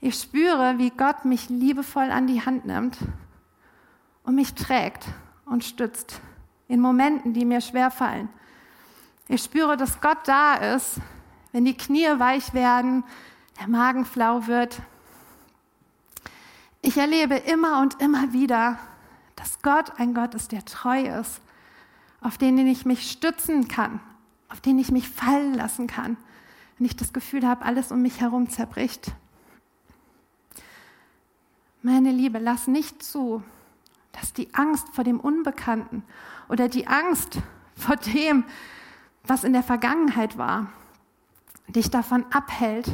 Ich 0.00 0.20
spüre, 0.20 0.78
wie 0.78 0.90
Gott 0.90 1.24
mich 1.24 1.48
liebevoll 1.48 2.10
an 2.10 2.26
die 2.26 2.44
Hand 2.44 2.66
nimmt 2.66 2.98
und 4.24 4.34
mich 4.34 4.54
trägt 4.54 5.06
und 5.46 5.64
stützt 5.64 6.20
in 6.68 6.80
Momenten, 6.80 7.32
die 7.32 7.44
mir 7.44 7.60
schwerfallen. 7.60 8.28
Ich 9.28 9.42
spüre, 9.42 9.76
dass 9.76 10.00
Gott 10.00 10.18
da 10.26 10.54
ist, 10.54 11.00
wenn 11.52 11.64
die 11.64 11.76
Knie 11.76 12.06
weich 12.18 12.52
werden, 12.52 13.04
der 13.58 13.68
Magen 13.68 14.04
flau 14.04 14.46
wird. 14.46 14.80
Ich 16.82 16.98
erlebe 16.98 17.36
immer 17.36 17.80
und 17.80 18.00
immer 18.00 18.32
wieder, 18.32 18.78
dass 19.34 19.62
Gott 19.62 19.98
ein 19.98 20.14
Gott 20.14 20.34
ist, 20.34 20.52
der 20.52 20.64
treu 20.64 21.00
ist, 21.00 21.40
auf 22.20 22.38
den 22.38 22.58
ich 22.58 22.84
mich 22.84 23.10
stützen 23.10 23.68
kann, 23.68 24.00
auf 24.48 24.60
den 24.60 24.78
ich 24.78 24.90
mich 24.90 25.08
fallen 25.08 25.54
lassen 25.54 25.86
kann, 25.86 26.16
wenn 26.78 26.86
ich 26.86 26.96
das 26.96 27.12
Gefühl 27.12 27.46
habe, 27.46 27.64
alles 27.64 27.90
um 27.90 28.02
mich 28.02 28.20
herum 28.20 28.50
zerbricht. 28.50 29.12
Meine 31.88 32.10
Liebe, 32.10 32.40
lass 32.40 32.66
nicht 32.66 33.00
zu, 33.00 33.44
dass 34.10 34.32
die 34.32 34.52
Angst 34.54 34.88
vor 34.92 35.04
dem 35.04 35.20
Unbekannten 35.20 36.02
oder 36.48 36.68
die 36.68 36.88
Angst 36.88 37.38
vor 37.76 37.94
dem, 37.94 38.42
was 39.22 39.44
in 39.44 39.52
der 39.52 39.62
Vergangenheit 39.62 40.36
war, 40.36 40.66
dich 41.68 41.88
davon 41.88 42.26
abhält, 42.32 42.90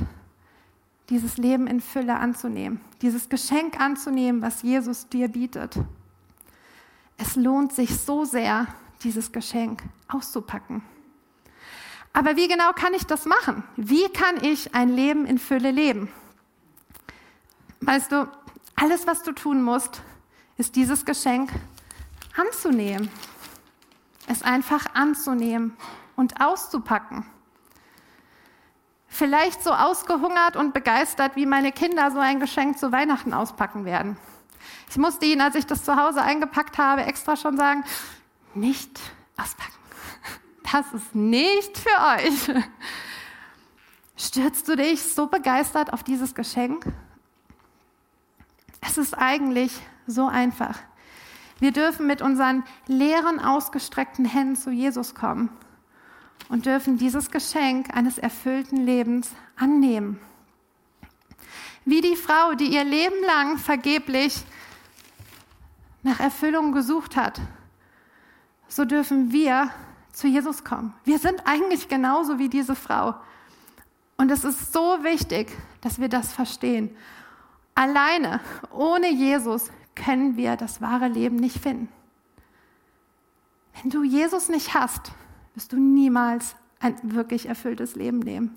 dieses 1.09 1.39
Leben 1.39 1.69
in 1.69 1.81
Fülle 1.81 2.17
anzunehmen, 2.17 2.83
dieses 3.01 3.31
Geschenk 3.31 3.81
anzunehmen, 3.81 4.43
was 4.43 4.61
Jesus 4.61 5.09
dir 5.09 5.29
bietet. 5.29 5.79
Es 7.17 7.35
lohnt 7.35 7.73
sich 7.73 7.99
so 7.99 8.27
sehr, 8.27 8.67
dieses 9.05 9.33
Geschenk 9.33 9.83
auszupacken. 10.09 10.83
Aber 12.13 12.37
wie 12.37 12.47
genau 12.47 12.73
kann 12.75 12.93
ich 12.93 13.07
das 13.07 13.25
machen? 13.25 13.65
Wie 13.77 14.11
kann 14.11 14.45
ich 14.45 14.75
ein 14.75 14.91
Leben 14.91 15.25
in 15.25 15.39
Fülle 15.39 15.71
leben? 15.71 16.11
Weißt 17.81 18.13
du, 18.13 18.29
alles, 18.83 19.07
was 19.07 19.23
du 19.23 19.33
tun 19.33 19.63
musst, 19.63 20.03
ist 20.57 20.77
dieses 20.77 21.05
Geschenk 21.05 21.51
anzunehmen 22.37 23.11
es 24.27 24.43
einfach 24.43 24.87
anzunehmen 24.95 25.77
und 26.17 26.41
auszupacken. 26.41 27.27
Vielleicht 29.09 29.63
so 29.63 29.73
ausgehungert 29.73 30.57
und 30.57 30.73
begeistert, 30.73 31.37
wie 31.37 31.47
meine 31.47 31.71
Kinder 31.71 32.11
so 32.11 32.19
ein 32.19 32.41
Geschenk 32.41 32.79
zu 32.79 32.93
Weihnachten 32.93 33.35
auspacken 33.35 33.85
werden. 33.85 34.17
Ich 34.89 34.97
musste 34.97 35.27
ihnen, 35.27 35.41
als 35.41 35.55
ich 35.55 35.67
das 35.67 35.85
zu 35.85 35.97
Hause 35.97 36.23
eingepackt 36.23 36.79
habe, 36.79 37.03
extra 37.03 37.37
schon 37.37 37.57
sagen, 37.57 37.85
nicht 38.55 38.99
auspacken. 39.37 39.73
Das 40.73 40.91
ist 40.95 41.15
nicht 41.15 41.77
für 41.77 41.91
euch. 42.17 42.65
Stürzt 44.17 44.67
du 44.69 44.75
dich 44.75 45.03
so 45.03 45.27
begeistert 45.27 45.93
auf 45.93 46.03
dieses 46.03 46.35
Geschenk? 46.35 46.87
Es 48.83 48.99
ist 48.99 49.15
eigentlich 49.15 49.73
so 50.07 50.27
einfach. 50.27 50.79
Wir 51.61 51.73
dürfen 51.73 52.07
mit 52.07 52.21
unseren 52.21 52.65
leeren, 52.89 53.39
ausgestreckten 53.39 54.25
Händen 54.25 54.57
zu 54.57 54.71
Jesus 54.71 55.15
kommen 55.15 55.49
und 56.49 56.67
dürfen 56.67 56.99
dieses 56.99 57.31
Geschenk 57.31 57.95
eines 57.97 58.19
erfüllten 58.19 58.77
Lebens 58.85 59.31
annehmen. 59.57 60.19
Wie 61.85 62.01
die 62.01 62.17
Frau, 62.17 62.55
die 62.55 62.67
ihr 62.67 62.85
Leben 62.85 63.23
lang 63.25 63.59
vergeblich 63.59 64.45
nach 66.03 66.19
Erfüllung 66.21 66.73
gesucht 66.73 67.17
hat, 67.17 67.41
so 68.69 68.85
dürfen 68.85 69.33
wir 69.33 69.71
zu 70.13 70.27
Jesus 70.27 70.65
kommen. 70.65 70.95
Wir 71.05 71.19
sind 71.19 71.47
eigentlich 71.47 71.89
genauso 71.89 72.39
wie 72.39 72.49
diese 72.49 72.75
Frau. 72.75 73.15
Und 74.17 74.31
es 74.31 74.45
ist 74.45 74.73
so 74.73 74.99
wichtig, 75.03 75.57
dass 75.81 76.01
wir 76.01 76.09
das 76.09 76.33
verstehen. 76.33 76.95
Alleine, 77.75 78.41
ohne 78.71 79.11
Jesus, 79.11 79.71
können 79.95 80.37
wir 80.37 80.57
das 80.57 80.81
wahre 80.81 81.09
Leben 81.09 81.37
nicht 81.37 81.59
finden. 81.59 81.89
Wenn 83.81 83.91
du 83.91 84.03
Jesus 84.03 84.49
nicht 84.49 84.75
hast, 84.75 85.13
wirst 85.55 85.73
du 85.73 85.77
niemals 85.79 86.55
ein 86.81 86.97
wirklich 87.03 87.47
erfülltes 87.47 87.95
Leben 87.95 88.23
leben. 88.23 88.57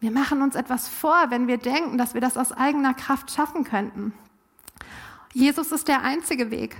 Wir 0.00 0.10
machen 0.10 0.42
uns 0.42 0.56
etwas 0.56 0.88
vor, 0.88 1.26
wenn 1.28 1.46
wir 1.46 1.58
denken, 1.58 1.96
dass 1.96 2.14
wir 2.14 2.20
das 2.20 2.36
aus 2.36 2.50
eigener 2.50 2.94
Kraft 2.94 3.30
schaffen 3.30 3.62
könnten. 3.62 4.12
Jesus 5.32 5.70
ist 5.70 5.86
der 5.86 6.02
einzige 6.02 6.50
Weg. 6.50 6.76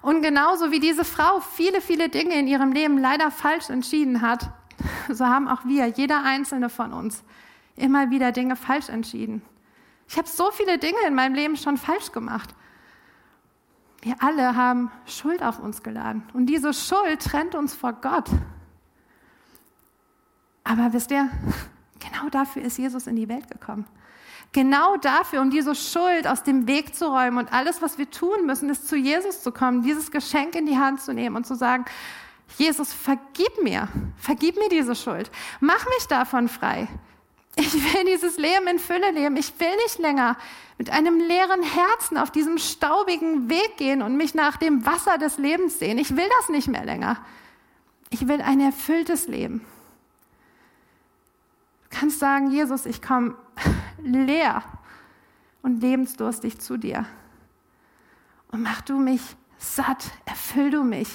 Und 0.00 0.22
genauso 0.22 0.70
wie 0.70 0.80
diese 0.80 1.04
Frau 1.04 1.40
viele, 1.40 1.80
viele 1.80 2.08
Dinge 2.08 2.34
in 2.34 2.46
ihrem 2.46 2.72
Leben 2.72 2.98
leider 2.98 3.30
falsch 3.30 3.68
entschieden 3.68 4.22
hat, 4.22 4.50
so 5.08 5.26
haben 5.26 5.48
auch 5.48 5.64
wir, 5.64 5.86
jeder 5.86 6.22
einzelne 6.24 6.68
von 6.68 6.92
uns, 6.92 7.22
immer 7.76 8.10
wieder 8.10 8.32
Dinge 8.32 8.56
falsch 8.56 8.88
entschieden. 8.88 9.42
Ich 10.08 10.16
habe 10.16 10.28
so 10.28 10.50
viele 10.50 10.78
Dinge 10.78 10.98
in 11.06 11.14
meinem 11.14 11.34
Leben 11.34 11.56
schon 11.56 11.76
falsch 11.76 12.12
gemacht. 12.12 12.54
Wir 14.02 14.16
alle 14.20 14.54
haben 14.54 14.90
Schuld 15.06 15.42
auf 15.42 15.58
uns 15.58 15.82
geladen. 15.82 16.22
Und 16.32 16.46
diese 16.46 16.72
Schuld 16.72 17.20
trennt 17.20 17.54
uns 17.54 17.74
vor 17.74 17.92
Gott. 17.92 18.30
Aber 20.62 20.92
wisst 20.92 21.10
ihr, 21.10 21.28
genau 21.98 22.28
dafür 22.30 22.62
ist 22.62 22.78
Jesus 22.78 23.06
in 23.06 23.16
die 23.16 23.28
Welt 23.28 23.50
gekommen. 23.50 23.86
Genau 24.52 24.96
dafür, 24.96 25.42
um 25.42 25.50
diese 25.50 25.74
Schuld 25.74 26.26
aus 26.26 26.42
dem 26.42 26.66
Weg 26.66 26.94
zu 26.94 27.06
räumen 27.06 27.38
und 27.38 27.52
alles, 27.52 27.82
was 27.82 27.98
wir 27.98 28.10
tun 28.10 28.46
müssen, 28.46 28.70
ist 28.70 28.88
zu 28.88 28.96
Jesus 28.96 29.42
zu 29.42 29.52
kommen, 29.52 29.82
dieses 29.82 30.10
Geschenk 30.10 30.54
in 30.54 30.66
die 30.66 30.78
Hand 30.78 31.00
zu 31.00 31.12
nehmen 31.12 31.36
und 31.36 31.46
zu 31.46 31.54
sagen, 31.54 31.84
Jesus, 32.56 32.92
vergib 32.92 33.62
mir, 33.62 33.88
vergib 34.16 34.56
mir 34.56 34.68
diese 34.68 34.94
Schuld, 34.94 35.30
mach 35.60 35.84
mich 35.84 36.06
davon 36.08 36.48
frei. 36.48 36.88
Ich 37.58 37.72
will 37.72 38.04
dieses 38.04 38.36
Leben 38.36 38.66
in 38.68 38.78
Fülle 38.78 39.10
leben. 39.12 39.36
Ich 39.36 39.58
will 39.58 39.74
nicht 39.84 39.98
länger 39.98 40.36
mit 40.76 40.90
einem 40.90 41.18
leeren 41.18 41.62
Herzen 41.62 42.18
auf 42.18 42.30
diesem 42.30 42.58
staubigen 42.58 43.48
Weg 43.48 43.78
gehen 43.78 44.02
und 44.02 44.16
mich 44.16 44.34
nach 44.34 44.58
dem 44.58 44.84
Wasser 44.84 45.16
des 45.16 45.38
Lebens 45.38 45.78
sehen. 45.78 45.96
Ich 45.96 46.16
will 46.16 46.28
das 46.38 46.50
nicht 46.50 46.68
mehr 46.68 46.84
länger. 46.84 47.16
Ich 48.10 48.28
will 48.28 48.42
ein 48.42 48.60
erfülltes 48.60 49.26
Leben. 49.26 49.64
Du 51.90 51.98
kannst 51.98 52.18
sagen, 52.18 52.50
Jesus, 52.50 52.84
ich 52.84 53.00
komme 53.00 53.36
leer 54.02 54.62
und 55.62 55.80
lebensdurstig 55.80 56.60
zu 56.60 56.76
dir. 56.76 57.06
Und 58.48 58.62
mach 58.62 58.82
du 58.82 58.98
mich 58.98 59.22
satt, 59.56 60.04
erfüll 60.26 60.70
du 60.70 60.84
mich, 60.84 61.08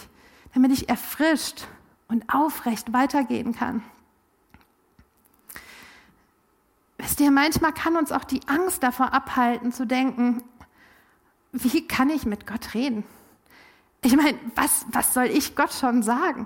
damit 0.55 0.71
ich 0.71 0.89
erfrischt 0.89 1.67
und 2.07 2.33
aufrecht 2.33 2.93
weitergehen 2.93 3.53
kann. 3.55 3.83
Wisst 7.01 7.19
ihr, 7.19 7.31
manchmal 7.31 7.73
kann 7.73 7.95
uns 7.95 8.11
auch 8.11 8.23
die 8.23 8.47
Angst 8.47 8.83
davor 8.83 9.11
abhalten, 9.11 9.71
zu 9.71 9.87
denken, 9.87 10.43
wie 11.51 11.87
kann 11.87 12.11
ich 12.11 12.27
mit 12.27 12.45
Gott 12.45 12.75
reden? 12.75 13.03
Ich 14.03 14.15
meine, 14.15 14.37
was, 14.55 14.85
was 14.91 15.15
soll 15.15 15.25
ich 15.25 15.55
Gott 15.55 15.73
schon 15.73 16.03
sagen? 16.03 16.45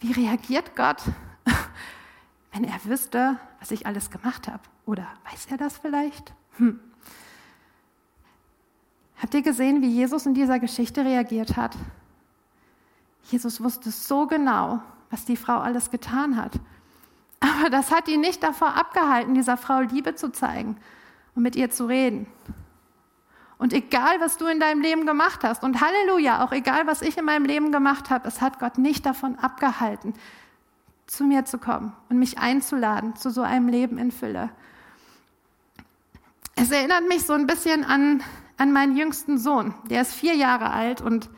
Wie 0.00 0.12
reagiert 0.12 0.76
Gott, 0.76 1.02
wenn 2.52 2.64
er 2.64 2.84
wüsste, 2.84 3.38
was 3.60 3.70
ich 3.70 3.86
alles 3.86 4.10
gemacht 4.10 4.46
habe? 4.46 4.62
Oder 4.84 5.06
weiß 5.30 5.46
er 5.50 5.56
das 5.56 5.78
vielleicht? 5.78 6.34
Hm. 6.58 6.78
Habt 9.22 9.32
ihr 9.32 9.42
gesehen, 9.42 9.80
wie 9.80 9.88
Jesus 9.88 10.26
in 10.26 10.34
dieser 10.34 10.58
Geschichte 10.58 11.02
reagiert 11.02 11.56
hat? 11.56 11.74
Jesus 13.24 13.62
wusste 13.62 13.90
so 13.90 14.26
genau, 14.26 14.82
was 15.08 15.24
die 15.24 15.36
Frau 15.36 15.58
alles 15.58 15.90
getan 15.90 16.36
hat. 16.36 16.60
Aber 17.58 17.70
das 17.70 17.90
hat 17.90 18.08
ihn 18.08 18.20
nicht 18.20 18.42
davor 18.42 18.76
abgehalten, 18.76 19.34
dieser 19.34 19.56
Frau 19.56 19.80
Liebe 19.80 20.14
zu 20.14 20.30
zeigen 20.30 20.76
und 21.34 21.42
mit 21.42 21.56
ihr 21.56 21.70
zu 21.70 21.86
reden. 21.86 22.26
Und 23.58 23.72
egal, 23.72 24.20
was 24.20 24.36
du 24.36 24.46
in 24.46 24.60
deinem 24.60 24.80
Leben 24.80 25.04
gemacht 25.06 25.42
hast, 25.42 25.64
und 25.64 25.80
Halleluja, 25.80 26.44
auch 26.44 26.52
egal, 26.52 26.86
was 26.86 27.02
ich 27.02 27.18
in 27.18 27.24
meinem 27.24 27.44
Leben 27.44 27.72
gemacht 27.72 28.10
habe, 28.10 28.28
es 28.28 28.40
hat 28.40 28.60
Gott 28.60 28.78
nicht 28.78 29.04
davon 29.04 29.36
abgehalten, 29.36 30.14
zu 31.06 31.24
mir 31.24 31.44
zu 31.44 31.58
kommen 31.58 31.92
und 32.08 32.18
mich 32.18 32.38
einzuladen 32.38 33.16
zu 33.16 33.30
so 33.30 33.42
einem 33.42 33.68
Leben 33.68 33.98
in 33.98 34.12
Fülle. 34.12 34.50
Es 36.54 36.70
erinnert 36.70 37.08
mich 37.08 37.24
so 37.24 37.32
ein 37.32 37.46
bisschen 37.46 37.84
an, 37.84 38.22
an 38.56 38.72
meinen 38.72 38.96
jüngsten 38.96 39.38
Sohn. 39.38 39.74
Der 39.90 40.02
ist 40.02 40.14
vier 40.14 40.34
Jahre 40.34 40.70
alt 40.70 41.00
und 41.00 41.28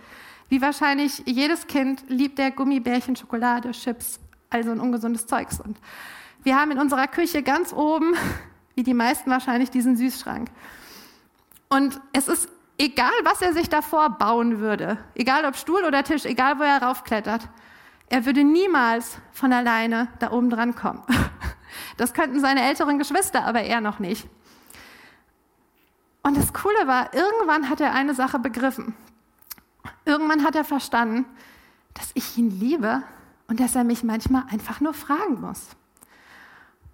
wie 0.51 0.61
wahrscheinlich 0.61 1.23
jedes 1.27 1.67
Kind 1.67 2.05
liebt 2.09 2.39
der 2.39 2.51
Gummibärchen, 2.51 3.17
Schokolade, 3.17 3.71
Chips, 3.71 4.19
also 4.51 4.71
ein 4.71 4.81
ungesundes 4.81 5.27
Zeugs. 5.27 5.61
Und 5.61 5.79
wir 6.43 6.57
haben 6.57 6.71
in 6.73 6.79
unserer 6.79 7.07
Küche 7.07 7.43
ganz 7.43 7.73
oben, 7.73 8.15
wie 8.75 8.83
die 8.83 8.95
meisten 8.95 9.31
wahrscheinlich, 9.31 9.71
diesen 9.71 9.97
Süßschrank. 9.97 10.51
Und 11.69 12.01
es 12.13 12.29
ist 12.29 12.49
egal, 12.79 13.13
was 13.25 13.41
er 13.43 13.53
sich 13.53 13.69
davor 13.69 14.11
bauen 14.11 14.59
würde, 14.59 14.99
egal 15.15 15.45
ob 15.45 15.57
Stuhl 15.57 15.85
oder 15.85 16.03
Tisch, 16.03 16.25
egal 16.25 16.59
wo 16.59 16.65
er 16.65 16.83
raufklettert, 16.83 17.49
er 18.09 18.27
würde 18.27 18.43
niemals 18.43 19.19
von 19.33 19.53
alleine 19.53 20.09
da 20.19 20.33
oben 20.33 20.51
dran 20.51 20.75
kommen. 20.75 21.03
Das 21.97 22.15
könnten 22.15 22.41
seine 22.41 22.63
älteren 22.63 22.99
Geschwister, 22.99 23.45
aber 23.45 23.61
er 23.61 23.81
noch 23.81 23.99
nicht. 23.99 24.27
Und 26.23 26.37
das 26.37 26.53
Coole 26.53 26.87
war, 26.87 27.13
irgendwann 27.15 27.69
hat 27.69 27.81
er 27.81 27.93
eine 27.93 28.15
Sache 28.15 28.39
begriffen. 28.39 28.95
Irgendwann 30.05 30.43
hat 30.43 30.57
er 30.57 30.65
verstanden, 30.65 31.27
dass 31.95 32.11
ich 32.15 32.37
ihn 32.39 32.51
liebe 32.51 33.03
und 33.51 33.59
dass 33.59 33.75
er 33.75 33.83
mich 33.83 34.05
manchmal 34.05 34.45
einfach 34.49 34.81
nur 34.81 34.95
fragen 34.95 35.41
muss. 35.41 35.71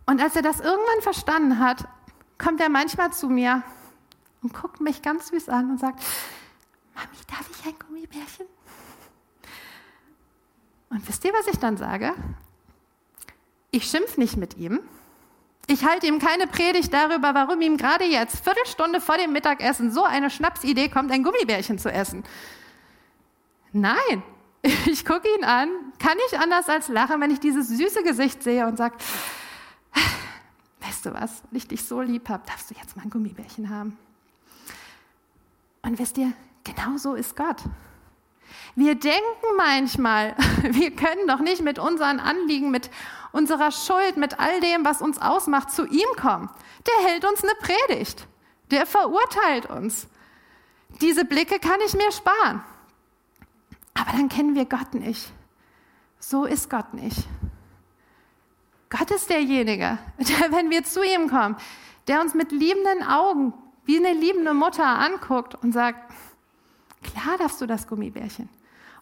Und 0.06 0.22
als 0.22 0.34
er 0.36 0.42
das 0.42 0.60
irgendwann 0.60 1.02
verstanden 1.02 1.58
hat, 1.60 1.86
kommt 2.38 2.60
er 2.62 2.70
manchmal 2.70 3.12
zu 3.12 3.28
mir 3.28 3.62
und 4.42 4.54
guckt 4.54 4.80
mich 4.80 5.02
ganz 5.02 5.28
süß 5.28 5.50
an 5.50 5.70
und 5.70 5.78
sagt, 5.78 6.02
Mami, 6.94 7.08
darf 7.28 7.48
ich 7.50 7.66
ein 7.66 7.78
Gummibärchen? 7.78 8.46
Und 10.88 11.06
wisst 11.06 11.24
ihr, 11.26 11.32
was 11.34 11.46
ich 11.46 11.58
dann 11.58 11.76
sage? 11.76 12.14
Ich 13.70 13.84
schimpf 13.90 14.16
nicht 14.16 14.38
mit 14.38 14.56
ihm. 14.56 14.80
Ich 15.66 15.84
halte 15.84 16.06
ihm 16.06 16.20
keine 16.20 16.46
Predigt 16.46 16.90
darüber, 16.90 17.34
warum 17.34 17.60
ihm 17.60 17.76
gerade 17.76 18.04
jetzt, 18.04 18.42
Viertelstunde 18.44 19.02
vor 19.02 19.18
dem 19.18 19.32
Mittagessen, 19.34 19.90
so 19.90 20.04
eine 20.04 20.30
Schnapsidee 20.30 20.88
kommt, 20.88 21.12
ein 21.12 21.22
Gummibärchen 21.22 21.78
zu 21.78 21.92
essen. 21.92 22.24
Nein, 23.72 24.22
Ich 24.86 25.04
gucke 25.04 25.28
ihn 25.38 25.44
an, 25.44 25.68
kann 25.98 26.16
nicht 26.16 26.40
anders 26.40 26.68
als 26.68 26.88
lachen, 26.88 27.20
wenn 27.20 27.30
ich 27.30 27.40
dieses 27.40 27.68
süße 27.68 28.02
Gesicht 28.02 28.42
sehe 28.42 28.66
und 28.66 28.76
sage, 28.76 28.96
weißt 30.80 31.06
du 31.06 31.14
was, 31.14 31.42
wenn 31.50 31.58
ich 31.58 31.68
dich 31.68 31.84
so 31.84 32.00
lieb 32.00 32.28
habe, 32.28 32.42
darfst 32.46 32.70
du 32.70 32.74
jetzt 32.74 32.96
mal 32.96 33.02
ein 33.02 33.10
Gummibärchen 33.10 33.70
haben. 33.70 33.96
Und 35.82 35.98
wisst 35.98 36.18
ihr, 36.18 36.32
genau 36.64 36.96
so 36.96 37.14
ist 37.14 37.36
Gott. 37.36 37.62
Wir 38.74 38.94
denken 38.94 39.46
manchmal, 39.56 40.34
wir 40.62 40.90
können 40.94 41.26
doch 41.28 41.40
nicht 41.40 41.62
mit 41.62 41.78
unseren 41.78 42.20
Anliegen, 42.20 42.70
mit 42.70 42.90
unserer 43.32 43.70
Schuld, 43.70 44.16
mit 44.16 44.38
all 44.40 44.60
dem, 44.60 44.84
was 44.84 45.02
uns 45.02 45.20
ausmacht, 45.20 45.70
zu 45.70 45.86
ihm 45.86 46.08
kommen. 46.16 46.50
Der 46.86 47.08
hält 47.08 47.24
uns 47.24 47.42
eine 47.42 47.54
Predigt. 47.54 48.26
Der 48.70 48.86
verurteilt 48.86 49.66
uns. 49.66 50.08
Diese 51.00 51.24
Blicke 51.24 51.58
kann 51.60 51.78
ich 51.86 51.94
mir 51.94 52.10
sparen. 52.10 52.64
Aber 53.98 54.12
dann 54.12 54.28
kennen 54.28 54.54
wir 54.54 54.66
Gott 54.66 54.94
nicht. 54.94 55.32
So 56.18 56.44
ist 56.44 56.68
Gott 56.68 56.92
nicht. 56.94 57.26
Gott 58.90 59.10
ist 59.10 59.30
derjenige, 59.30 59.98
der, 60.18 60.52
wenn 60.52 60.70
wir 60.70 60.84
zu 60.84 61.02
ihm 61.02 61.28
kommen, 61.28 61.56
der 62.06 62.20
uns 62.20 62.34
mit 62.34 62.52
liebenden 62.52 63.02
Augen 63.02 63.52
wie 63.84 63.96
eine 63.96 64.12
liebende 64.12 64.54
Mutter 64.54 64.84
anguckt 64.84 65.54
und 65.56 65.72
sagt, 65.72 66.12
klar 67.02 67.38
darfst 67.38 67.60
du 67.60 67.66
das 67.66 67.86
Gummibärchen. 67.86 68.48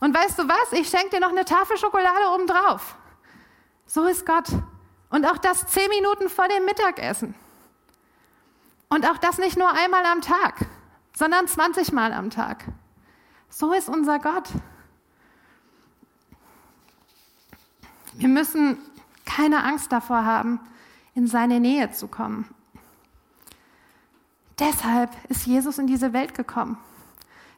Und 0.00 0.14
weißt 0.14 0.38
du 0.38 0.48
was, 0.48 0.72
ich 0.72 0.88
schenke 0.88 1.10
dir 1.10 1.20
noch 1.20 1.30
eine 1.30 1.44
Tafel 1.44 1.76
Schokolade 1.78 2.30
obendrauf. 2.34 2.96
So 3.86 4.04
ist 4.06 4.26
Gott. 4.26 4.48
Und 5.10 5.26
auch 5.26 5.38
das 5.38 5.66
zehn 5.68 5.88
Minuten 5.88 6.28
vor 6.28 6.48
dem 6.48 6.64
Mittagessen. 6.64 7.34
Und 8.88 9.08
auch 9.08 9.18
das 9.18 9.38
nicht 9.38 9.56
nur 9.56 9.70
einmal 9.70 10.04
am 10.04 10.20
Tag, 10.20 10.66
sondern 11.16 11.46
20 11.46 11.92
Mal 11.92 12.12
am 12.12 12.30
Tag. 12.30 12.64
So 13.48 13.72
ist 13.72 13.88
unser 13.88 14.18
Gott. 14.18 14.48
Wir 18.16 18.28
müssen 18.28 18.78
keine 19.24 19.64
Angst 19.64 19.90
davor 19.92 20.24
haben, 20.24 20.60
in 21.14 21.26
seine 21.26 21.60
Nähe 21.60 21.90
zu 21.90 22.08
kommen. 22.08 22.48
Deshalb 24.58 25.10
ist 25.28 25.46
Jesus 25.46 25.78
in 25.78 25.86
diese 25.86 26.12
Welt 26.12 26.34
gekommen, 26.34 26.78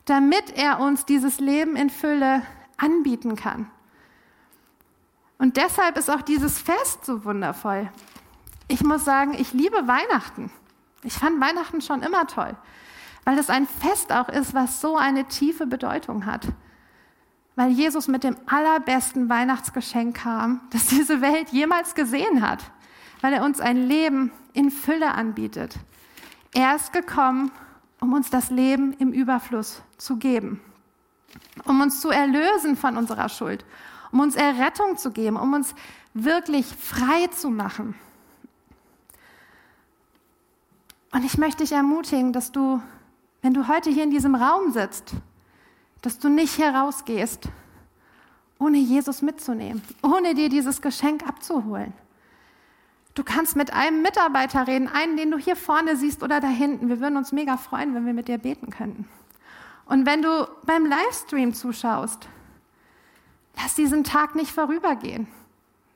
damit 0.06 0.56
er 0.56 0.80
uns 0.80 1.04
dieses 1.04 1.40
Leben 1.40 1.76
in 1.76 1.90
Fülle 1.90 2.42
anbieten 2.78 3.36
kann. 3.36 3.70
Und 5.38 5.58
deshalb 5.58 5.98
ist 5.98 6.10
auch 6.10 6.22
dieses 6.22 6.58
Fest 6.58 7.04
so 7.04 7.24
wundervoll. 7.24 7.90
Ich 8.68 8.82
muss 8.82 9.04
sagen, 9.04 9.34
ich 9.34 9.52
liebe 9.52 9.86
Weihnachten. 9.86 10.50
Ich 11.02 11.12
fand 11.12 11.40
Weihnachten 11.40 11.82
schon 11.82 12.02
immer 12.02 12.26
toll, 12.26 12.56
weil 13.24 13.38
es 13.38 13.50
ein 13.50 13.66
Fest 13.66 14.12
auch 14.12 14.28
ist, 14.28 14.54
was 14.54 14.80
so 14.80 14.96
eine 14.96 15.26
tiefe 15.26 15.66
Bedeutung 15.66 16.24
hat. 16.24 16.48
Weil 17.56 17.70
Jesus 17.70 18.06
mit 18.06 18.22
dem 18.22 18.36
allerbesten 18.46 19.28
Weihnachtsgeschenk 19.28 20.16
kam, 20.16 20.60
das 20.70 20.86
diese 20.86 21.20
Welt 21.20 21.50
jemals 21.50 21.94
gesehen 21.94 22.46
hat. 22.46 22.62
Weil 23.22 23.32
er 23.32 23.44
uns 23.44 23.60
ein 23.60 23.88
Leben 23.88 24.30
in 24.52 24.70
Fülle 24.70 25.12
anbietet. 25.12 25.74
Er 26.54 26.76
ist 26.76 26.92
gekommen, 26.92 27.50
um 28.00 28.12
uns 28.12 28.30
das 28.30 28.50
Leben 28.50 28.92
im 28.94 29.10
Überfluss 29.12 29.82
zu 29.96 30.16
geben. 30.16 30.60
Um 31.64 31.80
uns 31.80 32.00
zu 32.00 32.10
erlösen 32.10 32.76
von 32.76 32.96
unserer 32.96 33.28
Schuld. 33.30 33.64
Um 34.12 34.20
uns 34.20 34.36
Errettung 34.36 34.98
zu 34.98 35.10
geben. 35.10 35.36
Um 35.36 35.54
uns 35.54 35.74
wirklich 36.12 36.66
frei 36.66 37.26
zu 37.28 37.50
machen. 37.50 37.94
Und 41.12 41.24
ich 41.24 41.38
möchte 41.38 41.62
dich 41.62 41.72
ermutigen, 41.72 42.34
dass 42.34 42.52
du, 42.52 42.82
wenn 43.40 43.54
du 43.54 43.68
heute 43.68 43.88
hier 43.90 44.04
in 44.04 44.10
diesem 44.10 44.34
Raum 44.34 44.72
sitzt, 44.72 45.14
dass 46.06 46.20
du 46.20 46.28
nicht 46.28 46.58
herausgehst, 46.58 47.48
ohne 48.60 48.78
Jesus 48.78 49.22
mitzunehmen, 49.22 49.82
ohne 50.04 50.36
dir 50.36 50.48
dieses 50.48 50.80
Geschenk 50.80 51.26
abzuholen. 51.26 51.92
Du 53.14 53.24
kannst 53.24 53.56
mit 53.56 53.72
einem 53.72 54.02
Mitarbeiter 54.02 54.68
reden, 54.68 54.86
einen, 54.86 55.16
den 55.16 55.32
du 55.32 55.36
hier 55.36 55.56
vorne 55.56 55.96
siehst 55.96 56.22
oder 56.22 56.38
da 56.38 56.46
hinten. 56.46 56.88
Wir 56.88 57.00
würden 57.00 57.16
uns 57.16 57.32
mega 57.32 57.56
freuen, 57.56 57.92
wenn 57.96 58.06
wir 58.06 58.12
mit 58.12 58.28
dir 58.28 58.38
beten 58.38 58.70
könnten. 58.70 59.08
Und 59.86 60.06
wenn 60.06 60.22
du 60.22 60.48
beim 60.64 60.86
Livestream 60.86 61.54
zuschaust, 61.54 62.28
lass 63.60 63.74
diesen 63.74 64.04
Tag 64.04 64.36
nicht 64.36 64.52
vorübergehen. 64.52 65.26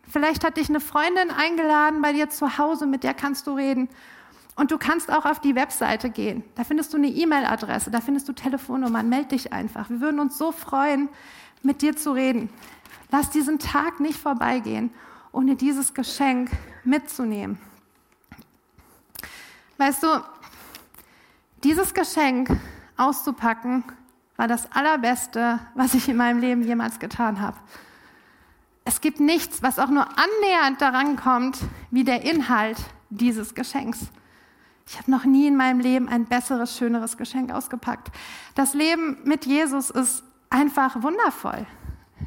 Vielleicht 0.09 0.42
hat 0.42 0.57
dich 0.57 0.70
eine 0.70 0.81
Freundin 0.81 1.31
eingeladen 1.31 2.03
bei 2.03 2.12
dir 2.12 2.31
zu 2.31 2.59
Hause, 2.59 2.87
mit 2.87 3.05
der 3.05 3.14
kannst 3.14 3.46
du 3.46 3.53
reden. 3.55 3.88
Und 4.61 4.70
du 4.70 4.77
kannst 4.77 5.11
auch 5.11 5.25
auf 5.25 5.40
die 5.40 5.55
Webseite 5.55 6.11
gehen. 6.11 6.44
Da 6.55 6.64
findest 6.64 6.92
du 6.92 6.99
eine 6.99 7.07
E-Mail-Adresse, 7.07 7.90
da 7.90 8.03
findest 8.03 8.29
du 8.29 8.35
Telefonnummern. 8.35 9.09
Meld 9.09 9.33
dich 9.33 9.55
einfach. 9.55 9.88
Wir 9.88 10.03
würden 10.03 10.20
uns 10.20 10.37
so 10.37 10.53
freuen, 10.53 11.09
mit 11.62 11.81
dir 11.81 11.96
zu 11.96 12.12
reden. 12.12 12.51
Lass 13.11 13.31
diesen 13.31 13.59
Tag 13.59 14.01
nicht 14.01 14.18
vorbeigehen, 14.18 14.90
ohne 15.33 15.57
dieses 15.57 15.94
Geschenk 15.94 16.51
mitzunehmen. 16.85 17.59
Weißt 19.79 20.03
du, 20.03 20.09
dieses 21.64 21.94
Geschenk 21.94 22.51
auszupacken 22.99 23.83
war 24.37 24.46
das 24.46 24.70
Allerbeste, 24.73 25.59
was 25.75 25.94
ich 25.94 26.07
in 26.07 26.18
meinem 26.18 26.38
Leben 26.38 26.62
jemals 26.64 26.99
getan 26.99 27.40
habe. 27.40 27.57
Es 28.85 29.01
gibt 29.01 29.20
nichts, 29.20 29.62
was 29.62 29.79
auch 29.79 29.88
nur 29.88 30.07
annähernd 30.07 30.83
daran 30.83 31.16
kommt, 31.16 31.57
wie 31.90 32.05
der 32.05 32.25
Inhalt 32.31 32.77
dieses 33.09 33.55
Geschenks. 33.55 34.11
Ich 34.90 34.98
habe 34.98 35.09
noch 35.09 35.24
nie 35.24 35.46
in 35.46 35.55
meinem 35.55 35.79
Leben 35.79 36.09
ein 36.09 36.24
besseres, 36.24 36.76
schöneres 36.76 37.16
Geschenk 37.16 37.53
ausgepackt. 37.53 38.11
Das 38.57 38.74
Leben 38.74 39.18
mit 39.22 39.46
Jesus 39.46 39.88
ist 39.88 40.24
einfach 40.50 41.00
wundervoll. 41.05 41.64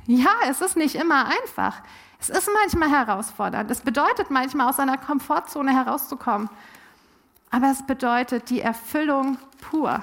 Ja, 0.06 0.32
es 0.48 0.62
ist 0.62 0.78
nicht 0.78 0.96
immer 0.96 1.26
einfach. 1.26 1.82
Es 2.22 2.30
ist 2.30 2.50
manchmal 2.54 2.90
herausfordernd. 2.90 3.70
Es 3.70 3.82
bedeutet 3.82 4.32
manchmal 4.32 4.70
aus 4.70 4.80
einer 4.80 4.98
Komfortzone 4.98 5.74
herauszukommen. 5.74 6.50
Aber 7.52 7.70
es 7.70 7.86
bedeutet 7.86 8.50
die 8.50 8.62
Erfüllung 8.62 9.38
pur. 9.60 10.02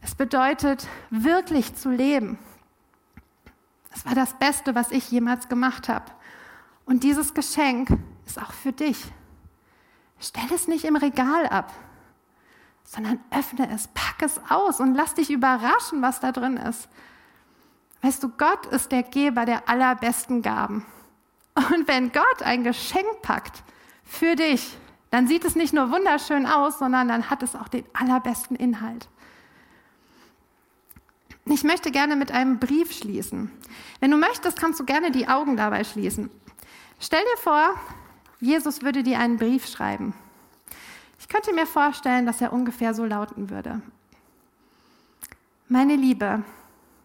Es 0.00 0.14
bedeutet 0.14 0.86
wirklich 1.10 1.74
zu 1.74 1.90
leben. 1.90 2.38
Es 3.94 4.06
war 4.06 4.14
das 4.14 4.32
Beste, 4.38 4.74
was 4.74 4.92
ich 4.92 5.10
jemals 5.10 5.50
gemacht 5.50 5.90
habe. 5.90 6.06
Und 6.86 7.04
dieses 7.04 7.34
Geschenk 7.34 7.90
ist 8.24 8.40
auch 8.40 8.52
für 8.54 8.72
dich. 8.72 9.12
Stell 10.18 10.52
es 10.54 10.68
nicht 10.68 10.84
im 10.84 10.96
Regal 10.96 11.46
ab, 11.46 11.72
sondern 12.84 13.20
öffne 13.30 13.70
es, 13.70 13.88
pack 13.88 14.22
es 14.22 14.40
aus 14.48 14.80
und 14.80 14.94
lass 14.94 15.14
dich 15.14 15.30
überraschen, 15.30 16.02
was 16.02 16.20
da 16.20 16.32
drin 16.32 16.56
ist. 16.56 16.88
Weißt 18.02 18.22
du, 18.22 18.28
Gott 18.28 18.66
ist 18.66 18.92
der 18.92 19.02
Geber 19.02 19.44
der 19.44 19.68
allerbesten 19.68 20.42
Gaben. 20.42 20.84
Und 21.54 21.88
wenn 21.88 22.12
Gott 22.12 22.42
ein 22.42 22.64
Geschenk 22.64 23.22
packt 23.22 23.62
für 24.04 24.36
dich, 24.36 24.76
dann 25.10 25.28
sieht 25.28 25.44
es 25.44 25.54
nicht 25.54 25.72
nur 25.72 25.90
wunderschön 25.90 26.46
aus, 26.46 26.78
sondern 26.78 27.08
dann 27.08 27.30
hat 27.30 27.42
es 27.42 27.54
auch 27.54 27.68
den 27.68 27.84
allerbesten 27.94 28.56
Inhalt. 28.56 29.08
Ich 31.46 31.62
möchte 31.62 31.90
gerne 31.90 32.16
mit 32.16 32.32
einem 32.32 32.58
Brief 32.58 32.92
schließen. 32.92 33.50
Wenn 34.00 34.10
du 34.10 34.16
möchtest, 34.16 34.58
kannst 34.58 34.80
du 34.80 34.84
gerne 34.84 35.10
die 35.10 35.28
Augen 35.28 35.56
dabei 35.56 35.84
schließen. 35.84 36.30
Stell 36.98 37.22
dir 37.22 37.40
vor, 37.40 37.74
Jesus 38.44 38.82
würde 38.82 39.02
dir 39.02 39.18
einen 39.18 39.38
Brief 39.38 39.66
schreiben. 39.66 40.12
Ich 41.18 41.28
könnte 41.28 41.54
mir 41.54 41.66
vorstellen, 41.66 42.26
dass 42.26 42.42
er 42.42 42.52
ungefähr 42.52 42.92
so 42.92 43.06
lauten 43.06 43.48
würde. 43.48 43.80
Meine 45.68 45.96
Liebe, 45.96 46.42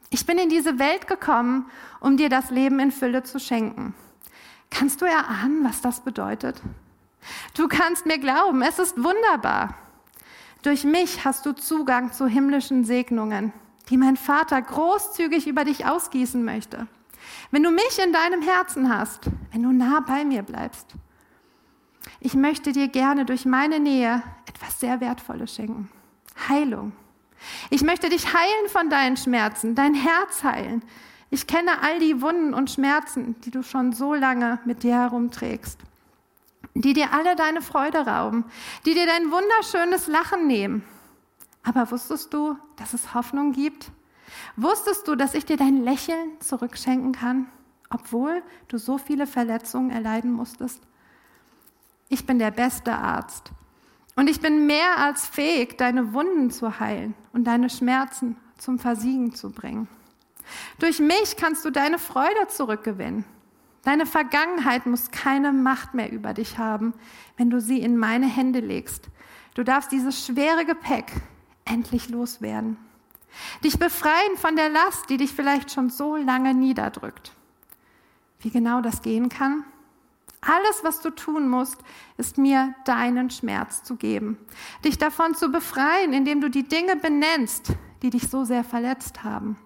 ich 0.10 0.26
bin 0.26 0.38
in 0.38 0.50
diese 0.50 0.80
Welt 0.80 1.08
gekommen, 1.08 1.72
um 2.02 2.18
dir 2.18 2.28
das 2.28 2.50
Leben 2.50 2.80
in 2.80 2.92
Fülle 2.92 3.24
zu 3.24 3.40
schenken. 3.40 3.96
Kannst 4.70 5.02
du 5.02 5.06
erahnen, 5.06 5.64
was 5.64 5.80
das 5.82 6.02
bedeutet? 6.02 6.62
Du 7.56 7.70
kannst 7.70 8.06
mir 8.06 8.18
glauben, 8.18 8.62
es 8.62 8.78
ist 8.78 8.98
wunderbar. 8.98 9.76
Durch 10.62 10.84
mich 10.84 11.24
hast 11.24 11.46
du 11.46 11.54
Zugang 11.54 12.12
zu 12.12 12.28
himmlischen 12.28 12.84
Segnungen, 12.84 13.54
die 13.90 13.96
mein 13.96 14.18
Vater 14.18 14.62
großzügig 14.62 15.48
über 15.48 15.64
dich 15.64 15.86
ausgießen 15.86 16.44
möchte. 16.44 16.88
Wenn 17.52 17.64
du 17.64 17.72
mich 17.72 17.98
in 18.04 18.12
deinem 18.12 18.42
Herzen 18.42 18.94
hast, 18.94 19.30
wenn 19.54 19.64
du 19.64 19.72
nah 19.72 20.02
bei 20.02 20.26
mir 20.26 20.44
bleibst, 20.44 20.96
ich 22.20 22.34
möchte 22.34 22.72
dir 22.72 22.88
gerne 22.88 23.26
durch 23.26 23.46
meine 23.46 23.80
Nähe 23.80 24.22
etwas 24.46 24.80
sehr 24.80 25.00
Wertvolles 25.00 25.56
schenken. 25.56 25.90
Heilung. 26.48 26.92
Ich 27.70 27.82
möchte 27.82 28.10
dich 28.10 28.34
heilen 28.34 28.70
von 28.70 28.90
deinen 28.90 29.18
Schmerzen, 29.18 29.76
dein 29.76 29.94
Herz 29.94 30.44
heilen. 30.44 30.84
Ich 31.30 31.48
kenne 31.48 31.82
all 31.82 32.00
die 32.00 32.22
Wunden 32.22 32.54
und 32.54 32.72
Schmerzen, 32.72 33.40
die 33.42 33.52
du 33.52 33.64
schon 33.64 33.94
so 33.94 34.14
lange 34.14 34.60
mit 34.66 34.84
dir 34.84 34.96
herumträgst, 34.96 35.80
die 36.74 36.94
dir 36.94 37.14
alle 37.14 37.36
deine 37.36 37.62
Freude 37.62 38.00
rauben, 38.00 38.46
die 38.86 38.94
dir 38.94 39.06
dein 39.06 39.32
wunderschönes 39.32 40.08
Lachen 40.08 40.48
nehmen. 40.48 40.84
Aber 41.64 41.92
wusstest 41.92 42.34
du, 42.34 42.58
dass 42.78 42.94
es 42.94 43.14
Hoffnung 43.14 43.52
gibt? 43.52 43.92
Wusstest 44.56 45.08
du, 45.08 45.16
dass 45.16 45.36
ich 45.36 45.46
dir 45.46 45.58
dein 45.58 45.84
Lächeln 45.84 46.40
zurückschenken 46.40 47.12
kann, 47.12 47.48
obwohl 47.90 48.42
du 48.68 48.78
so 48.78 48.98
viele 48.98 49.28
Verletzungen 49.28 49.92
erleiden 49.92 50.32
musstest? 50.32 50.82
Ich 52.10 52.26
bin 52.26 52.40
der 52.40 52.52
beste 52.52 52.94
Arzt. 52.94 53.52
Und 54.16 54.30
ich 54.30 54.42
bin 54.42 54.68
mehr 54.68 54.98
als 54.98 55.26
fähig, 55.26 55.78
deine 55.78 56.14
Wunden 56.14 56.52
zu 56.52 56.80
heilen 56.80 57.14
und 57.32 57.46
deine 57.46 57.70
Schmerzen 57.70 58.36
zum 58.58 58.78
Versiegen 58.80 59.34
zu 59.34 59.52
bringen. 59.52 59.88
Durch 60.80 61.00
mich 61.00 61.38
kannst 61.38 61.64
du 61.64 61.70
deine 61.70 62.00
Freude 62.00 62.48
zurückgewinnen. 62.50 63.24
Deine 63.84 64.06
Vergangenheit 64.06 64.86
muss 64.86 65.12
keine 65.12 65.54
Macht 65.54 65.94
mehr 65.94 66.12
über 66.12 66.34
dich 66.34 66.58
haben, 66.58 66.94
wenn 67.38 67.50
du 67.50 67.62
sie 67.62 67.80
in 67.80 67.98
meine 67.98 68.28
Hände 68.28 68.60
legst. 68.60 69.06
Du 69.54 69.64
darfst 69.64 69.92
dieses 69.92 70.26
schwere 70.26 70.66
Gepäck 70.66 71.12
endlich 71.64 72.10
loswerden. 72.10 72.78
Dich 73.64 73.80
befreien 73.80 74.36
von 74.38 74.56
der 74.56 74.70
Last, 74.70 75.10
die 75.10 75.18
dich 75.18 75.32
vielleicht 75.32 75.72
schon 75.72 75.90
so 75.90 76.16
lange 76.18 76.54
niederdrückt. 76.54 77.32
Wie 78.40 78.50
genau 78.50 78.82
das 78.82 79.02
gehen 79.02 79.30
kann, 79.30 79.64
alles, 80.42 80.84
was 80.84 81.02
du 81.02 81.10
tun 81.10 81.50
musst, 81.50 81.78
ist 82.18 82.38
mir 82.38 82.74
deinen 82.86 83.30
Schmerz 83.30 83.84
zu 83.84 83.96
geben. 83.96 84.38
Dich 84.86 84.98
davon 84.98 85.36
zu 85.36 85.52
befreien, 85.52 86.14
indem 86.14 86.40
du 86.42 86.50
die 86.50 86.68
Dinge 86.68 86.96
benennst, 86.96 87.74
die 88.02 88.10
dich 88.10 88.30
so 88.30 88.46
sehr 88.46 88.64
verletzt 88.64 89.24
haben. 89.24 89.58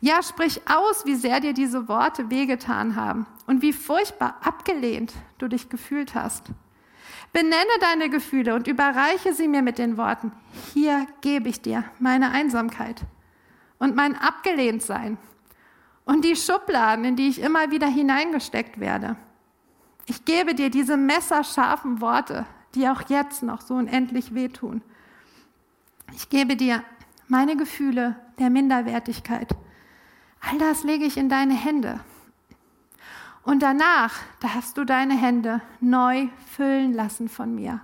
Ja, 0.00 0.22
sprich 0.22 0.60
aus, 0.68 1.04
wie 1.04 1.14
sehr 1.14 1.40
dir 1.40 1.52
diese 1.52 1.88
Worte 1.88 2.30
wehgetan 2.30 2.96
haben 2.96 3.26
und 3.46 3.62
wie 3.62 3.72
furchtbar 3.72 4.36
abgelehnt 4.42 5.12
du 5.38 5.48
dich 5.48 5.68
gefühlt 5.68 6.14
hast. 6.14 6.50
Benenne 7.32 7.56
deine 7.80 8.08
Gefühle 8.08 8.54
und 8.54 8.66
überreiche 8.66 9.34
sie 9.34 9.48
mir 9.48 9.62
mit 9.62 9.78
den 9.78 9.96
Worten, 9.96 10.32
hier 10.72 11.06
gebe 11.20 11.48
ich 11.48 11.60
dir 11.60 11.84
meine 11.98 12.30
Einsamkeit 12.30 13.02
und 13.78 13.94
mein 13.94 14.16
Abgelehntsein 14.16 15.18
und 16.04 16.24
die 16.24 16.36
Schubladen, 16.36 17.04
in 17.04 17.16
die 17.16 17.28
ich 17.28 17.40
immer 17.40 17.70
wieder 17.70 17.88
hineingesteckt 17.88 18.80
werde. 18.80 19.16
Ich 20.06 20.24
gebe 20.24 20.54
dir 20.54 20.70
diese 20.70 20.96
messerscharfen 20.96 22.00
Worte, 22.00 22.46
die 22.74 22.88
auch 22.88 23.02
jetzt 23.08 23.42
noch 23.42 23.60
so 23.60 23.74
unendlich 23.74 24.34
wehtun. 24.34 24.82
Ich 26.14 26.28
gebe 26.28 26.56
dir 26.56 26.84
meine 27.28 27.56
Gefühle 27.56 28.16
der 28.38 28.50
Minderwertigkeit. 28.50 29.54
All 30.40 30.58
das 30.58 30.84
lege 30.84 31.04
ich 31.04 31.16
in 31.16 31.28
deine 31.28 31.54
Hände. 31.54 32.00
Und 33.42 33.62
danach 33.62 34.14
darfst 34.40 34.76
du 34.76 34.84
deine 34.84 35.16
Hände 35.16 35.60
neu 35.80 36.28
füllen 36.56 36.92
lassen 36.92 37.28
von 37.28 37.54
mir. 37.54 37.80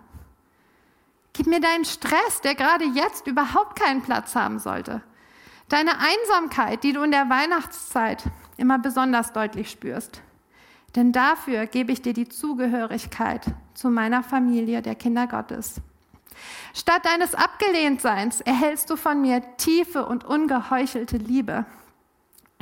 Gib 1.32 1.46
mir 1.46 1.60
deinen 1.60 1.84
Stress, 1.84 2.40
der 2.42 2.54
gerade 2.54 2.84
jetzt 2.84 3.26
überhaupt 3.26 3.78
keinen 3.78 4.02
Platz 4.02 4.36
haben 4.36 4.58
sollte. 4.58 5.02
Deine 5.68 5.92
Einsamkeit, 5.98 6.84
die 6.84 6.92
du 6.92 7.02
in 7.02 7.10
der 7.10 7.30
Weihnachtszeit 7.30 8.24
immer 8.58 8.78
besonders 8.78 9.32
deutlich 9.32 9.70
spürst. 9.70 10.20
Denn 10.94 11.12
dafür 11.12 11.66
gebe 11.66 11.92
ich 11.92 12.02
dir 12.02 12.12
die 12.12 12.28
Zugehörigkeit 12.28 13.46
zu 13.74 13.88
meiner 13.88 14.22
Familie, 14.22 14.82
der 14.82 14.94
Kinder 14.94 15.26
Gottes. 15.26 15.80
Statt 16.74 17.04
deines 17.04 17.34
Abgelehntseins 17.34 18.40
erhältst 18.40 18.90
du 18.90 18.96
von 18.96 19.20
mir 19.20 19.42
tiefe 19.56 20.06
und 20.06 20.24
ungeheuchelte 20.24 21.16
Liebe. 21.16 21.64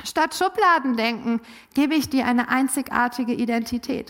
Statt 0.03 0.35
Schubladendenken 0.35 1.41
gebe 1.73 1.95
ich 1.95 2.09
dir 2.09 2.25
eine 2.25 2.49
einzigartige 2.49 3.33
Identität. 3.33 4.09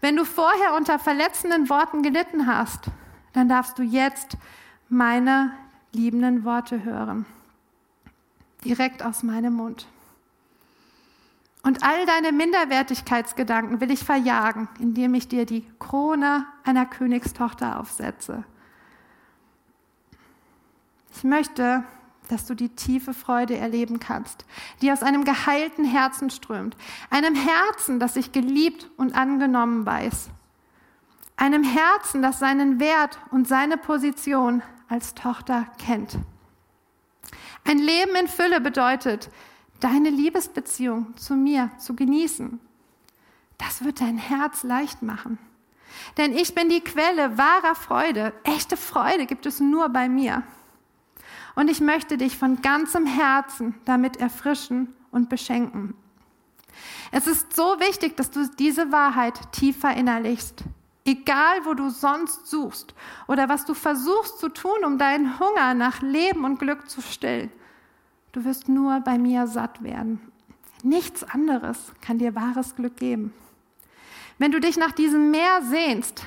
Wenn 0.00 0.16
du 0.16 0.24
vorher 0.24 0.74
unter 0.74 0.98
verletzenden 0.98 1.68
Worten 1.68 2.02
gelitten 2.02 2.46
hast, 2.46 2.86
dann 3.32 3.48
darfst 3.48 3.78
du 3.78 3.82
jetzt 3.82 4.36
meine 4.88 5.52
liebenden 5.92 6.44
Worte 6.44 6.84
hören. 6.84 7.26
Direkt 8.64 9.02
aus 9.02 9.22
meinem 9.22 9.54
Mund. 9.54 9.86
Und 11.62 11.84
all 11.84 12.06
deine 12.06 12.32
Minderwertigkeitsgedanken 12.32 13.80
will 13.80 13.90
ich 13.92 14.04
verjagen, 14.04 14.68
indem 14.80 15.14
ich 15.14 15.28
dir 15.28 15.46
die 15.46 15.64
Krone 15.78 16.46
einer 16.64 16.86
Königstochter 16.86 17.78
aufsetze. 17.78 18.44
Ich 21.14 21.22
möchte, 21.22 21.84
dass 22.28 22.46
du 22.46 22.54
die 22.54 22.70
tiefe 22.70 23.14
Freude 23.14 23.56
erleben 23.56 24.00
kannst, 24.00 24.44
die 24.80 24.90
aus 24.90 25.02
einem 25.02 25.24
geheilten 25.24 25.84
Herzen 25.84 26.30
strömt, 26.30 26.76
einem 27.10 27.34
Herzen, 27.34 28.00
das 28.00 28.14
sich 28.14 28.32
geliebt 28.32 28.90
und 28.96 29.14
angenommen 29.14 29.86
weiß, 29.86 30.30
einem 31.36 31.62
Herzen, 31.62 32.22
das 32.22 32.38
seinen 32.38 32.80
Wert 32.80 33.18
und 33.30 33.46
seine 33.46 33.76
Position 33.76 34.62
als 34.88 35.14
Tochter 35.14 35.66
kennt. 35.78 36.18
Ein 37.64 37.78
Leben 37.78 38.16
in 38.16 38.28
Fülle 38.28 38.60
bedeutet, 38.60 39.30
deine 39.82 40.10
Liebesbeziehung 40.10 41.16
zu 41.16 41.34
mir 41.34 41.70
zu 41.78 41.94
genießen. 41.94 42.60
Das 43.58 43.84
wird 43.84 44.00
dein 44.00 44.18
Herz 44.18 44.62
leicht 44.62 45.02
machen. 45.02 45.38
Denn 46.16 46.32
ich 46.32 46.54
bin 46.54 46.68
die 46.68 46.80
Quelle 46.80 47.36
wahrer 47.36 47.74
Freude. 47.74 48.32
Echte 48.44 48.76
Freude 48.76 49.26
gibt 49.26 49.46
es 49.46 49.60
nur 49.60 49.88
bei 49.88 50.08
mir. 50.08 50.42
Und 51.54 51.68
ich 51.68 51.80
möchte 51.80 52.16
dich 52.16 52.38
von 52.38 52.62
ganzem 52.62 53.06
Herzen 53.06 53.74
damit 53.84 54.16
erfrischen 54.16 54.94
und 55.10 55.28
beschenken. 55.28 55.94
Es 57.10 57.26
ist 57.26 57.54
so 57.54 57.78
wichtig, 57.78 58.16
dass 58.16 58.30
du 58.30 58.48
diese 58.58 58.90
Wahrheit 58.90 59.52
tief 59.52 59.78
verinnerlichst. 59.80 60.64
Egal, 61.04 61.64
wo 61.64 61.74
du 61.74 61.90
sonst 61.90 62.46
suchst 62.46 62.94
oder 63.26 63.48
was 63.48 63.64
du 63.64 63.74
versuchst 63.74 64.38
zu 64.38 64.48
tun, 64.48 64.84
um 64.84 64.98
deinen 64.98 65.38
Hunger 65.38 65.74
nach 65.74 66.00
Leben 66.00 66.44
und 66.44 66.58
Glück 66.58 66.88
zu 66.88 67.02
stillen, 67.02 67.50
du 68.32 68.44
wirst 68.44 68.68
nur 68.68 69.00
bei 69.00 69.18
mir 69.18 69.46
satt 69.46 69.82
werden. 69.82 70.20
Nichts 70.82 71.22
anderes 71.22 71.92
kann 72.00 72.18
dir 72.18 72.34
wahres 72.34 72.74
Glück 72.74 72.96
geben. 72.96 73.32
Wenn 74.38 74.50
du 74.50 74.60
dich 74.60 74.76
nach 74.76 74.92
diesem 74.92 75.30
Meer 75.30 75.62
sehnst, 75.62 76.24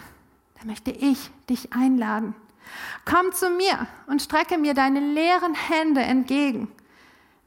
dann 0.57 0.67
möchte 0.67 0.91
ich 0.91 1.29
dich 1.49 1.73
einladen. 1.73 2.33
Komm 3.03 3.31
zu 3.33 3.49
mir 3.49 3.87
und 4.07 4.21
strecke 4.21 4.57
mir 4.57 4.73
deine 4.73 4.99
leeren 4.99 5.53
Hände 5.53 6.01
entgegen. 6.01 6.69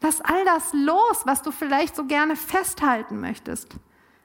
Lass 0.01 0.21
all 0.21 0.45
das 0.45 0.73
los, 0.73 1.23
was 1.25 1.43
du 1.43 1.51
vielleicht 1.51 1.97
so 1.97 2.05
gerne 2.05 2.37
festhalten 2.37 3.21
möchtest, 3.21 3.77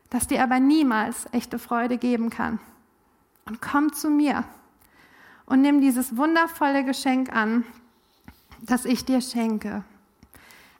das 0.09 0.27
dir 0.27 0.43
aber 0.43 0.59
niemals 0.59 1.25
echte 1.31 1.57
Freude 1.57 1.97
geben 1.97 2.29
kann. 2.29 2.59
Und 3.45 3.61
komm 3.61 3.91
zu 3.93 4.09
mir 4.09 4.43
und 5.45 5.61
nimm 5.61 5.81
dieses 5.81 6.15
wundervolle 6.15 6.83
Geschenk 6.83 7.33
an, 7.33 7.65
das 8.61 8.85
ich 8.85 9.03
dir 9.05 9.21
schenke. 9.21 9.83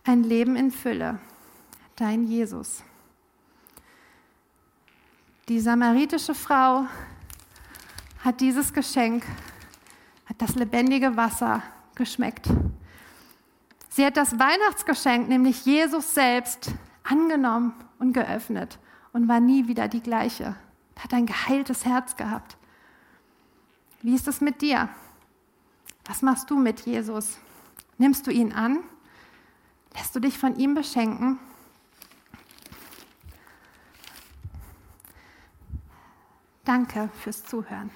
Ein 0.06 0.24
Leben 0.24 0.58
in 0.58 0.70
Fülle, 0.72 1.20
dein 1.96 2.26
Jesus. 2.26 2.84
Die 5.48 5.62
samaritische 5.62 6.36
Frau 6.36 6.86
hat 8.20 8.42
dieses 8.42 8.74
Geschenk 8.74 9.26
hat 10.26 10.42
das 10.42 10.56
lebendige 10.56 11.16
Wasser 11.16 11.62
geschmeckt. 11.96 12.50
Sie 13.90 14.06
hat 14.06 14.18
das 14.18 14.40
Weihnachtsgeschenk, 14.40 15.30
nämlich 15.30 15.66
Jesus 15.66 16.14
selbst, 16.14 16.74
angenommen 17.04 17.74
und 18.00 18.14
geöffnet 18.14 18.80
und 19.12 19.28
war 19.28 19.40
nie 19.40 19.68
wieder 19.68 19.88
die 19.88 20.02
gleiche. 20.02 20.56
Hat 20.98 21.14
ein 21.14 21.26
geheiltes 21.26 21.86
Herz 21.86 22.16
gehabt. 22.16 22.58
Wie 24.02 24.16
ist 24.16 24.28
es 24.28 24.42
mit 24.42 24.62
dir? 24.62 24.90
Was 26.06 26.22
machst 26.22 26.50
du 26.50 26.58
mit 26.58 26.82
Jesus? 26.82 27.38
Nimmst 27.98 28.28
du 28.28 28.32
ihn 28.32 28.52
an? 28.52 28.80
Lässt 29.96 30.16
du 30.16 30.20
dich 30.20 30.38
von 30.38 30.56
ihm 30.58 30.74
beschenken? 30.74 31.40
Danke 36.64 37.10
fürs 37.22 37.44
Zuhören. 37.44 37.92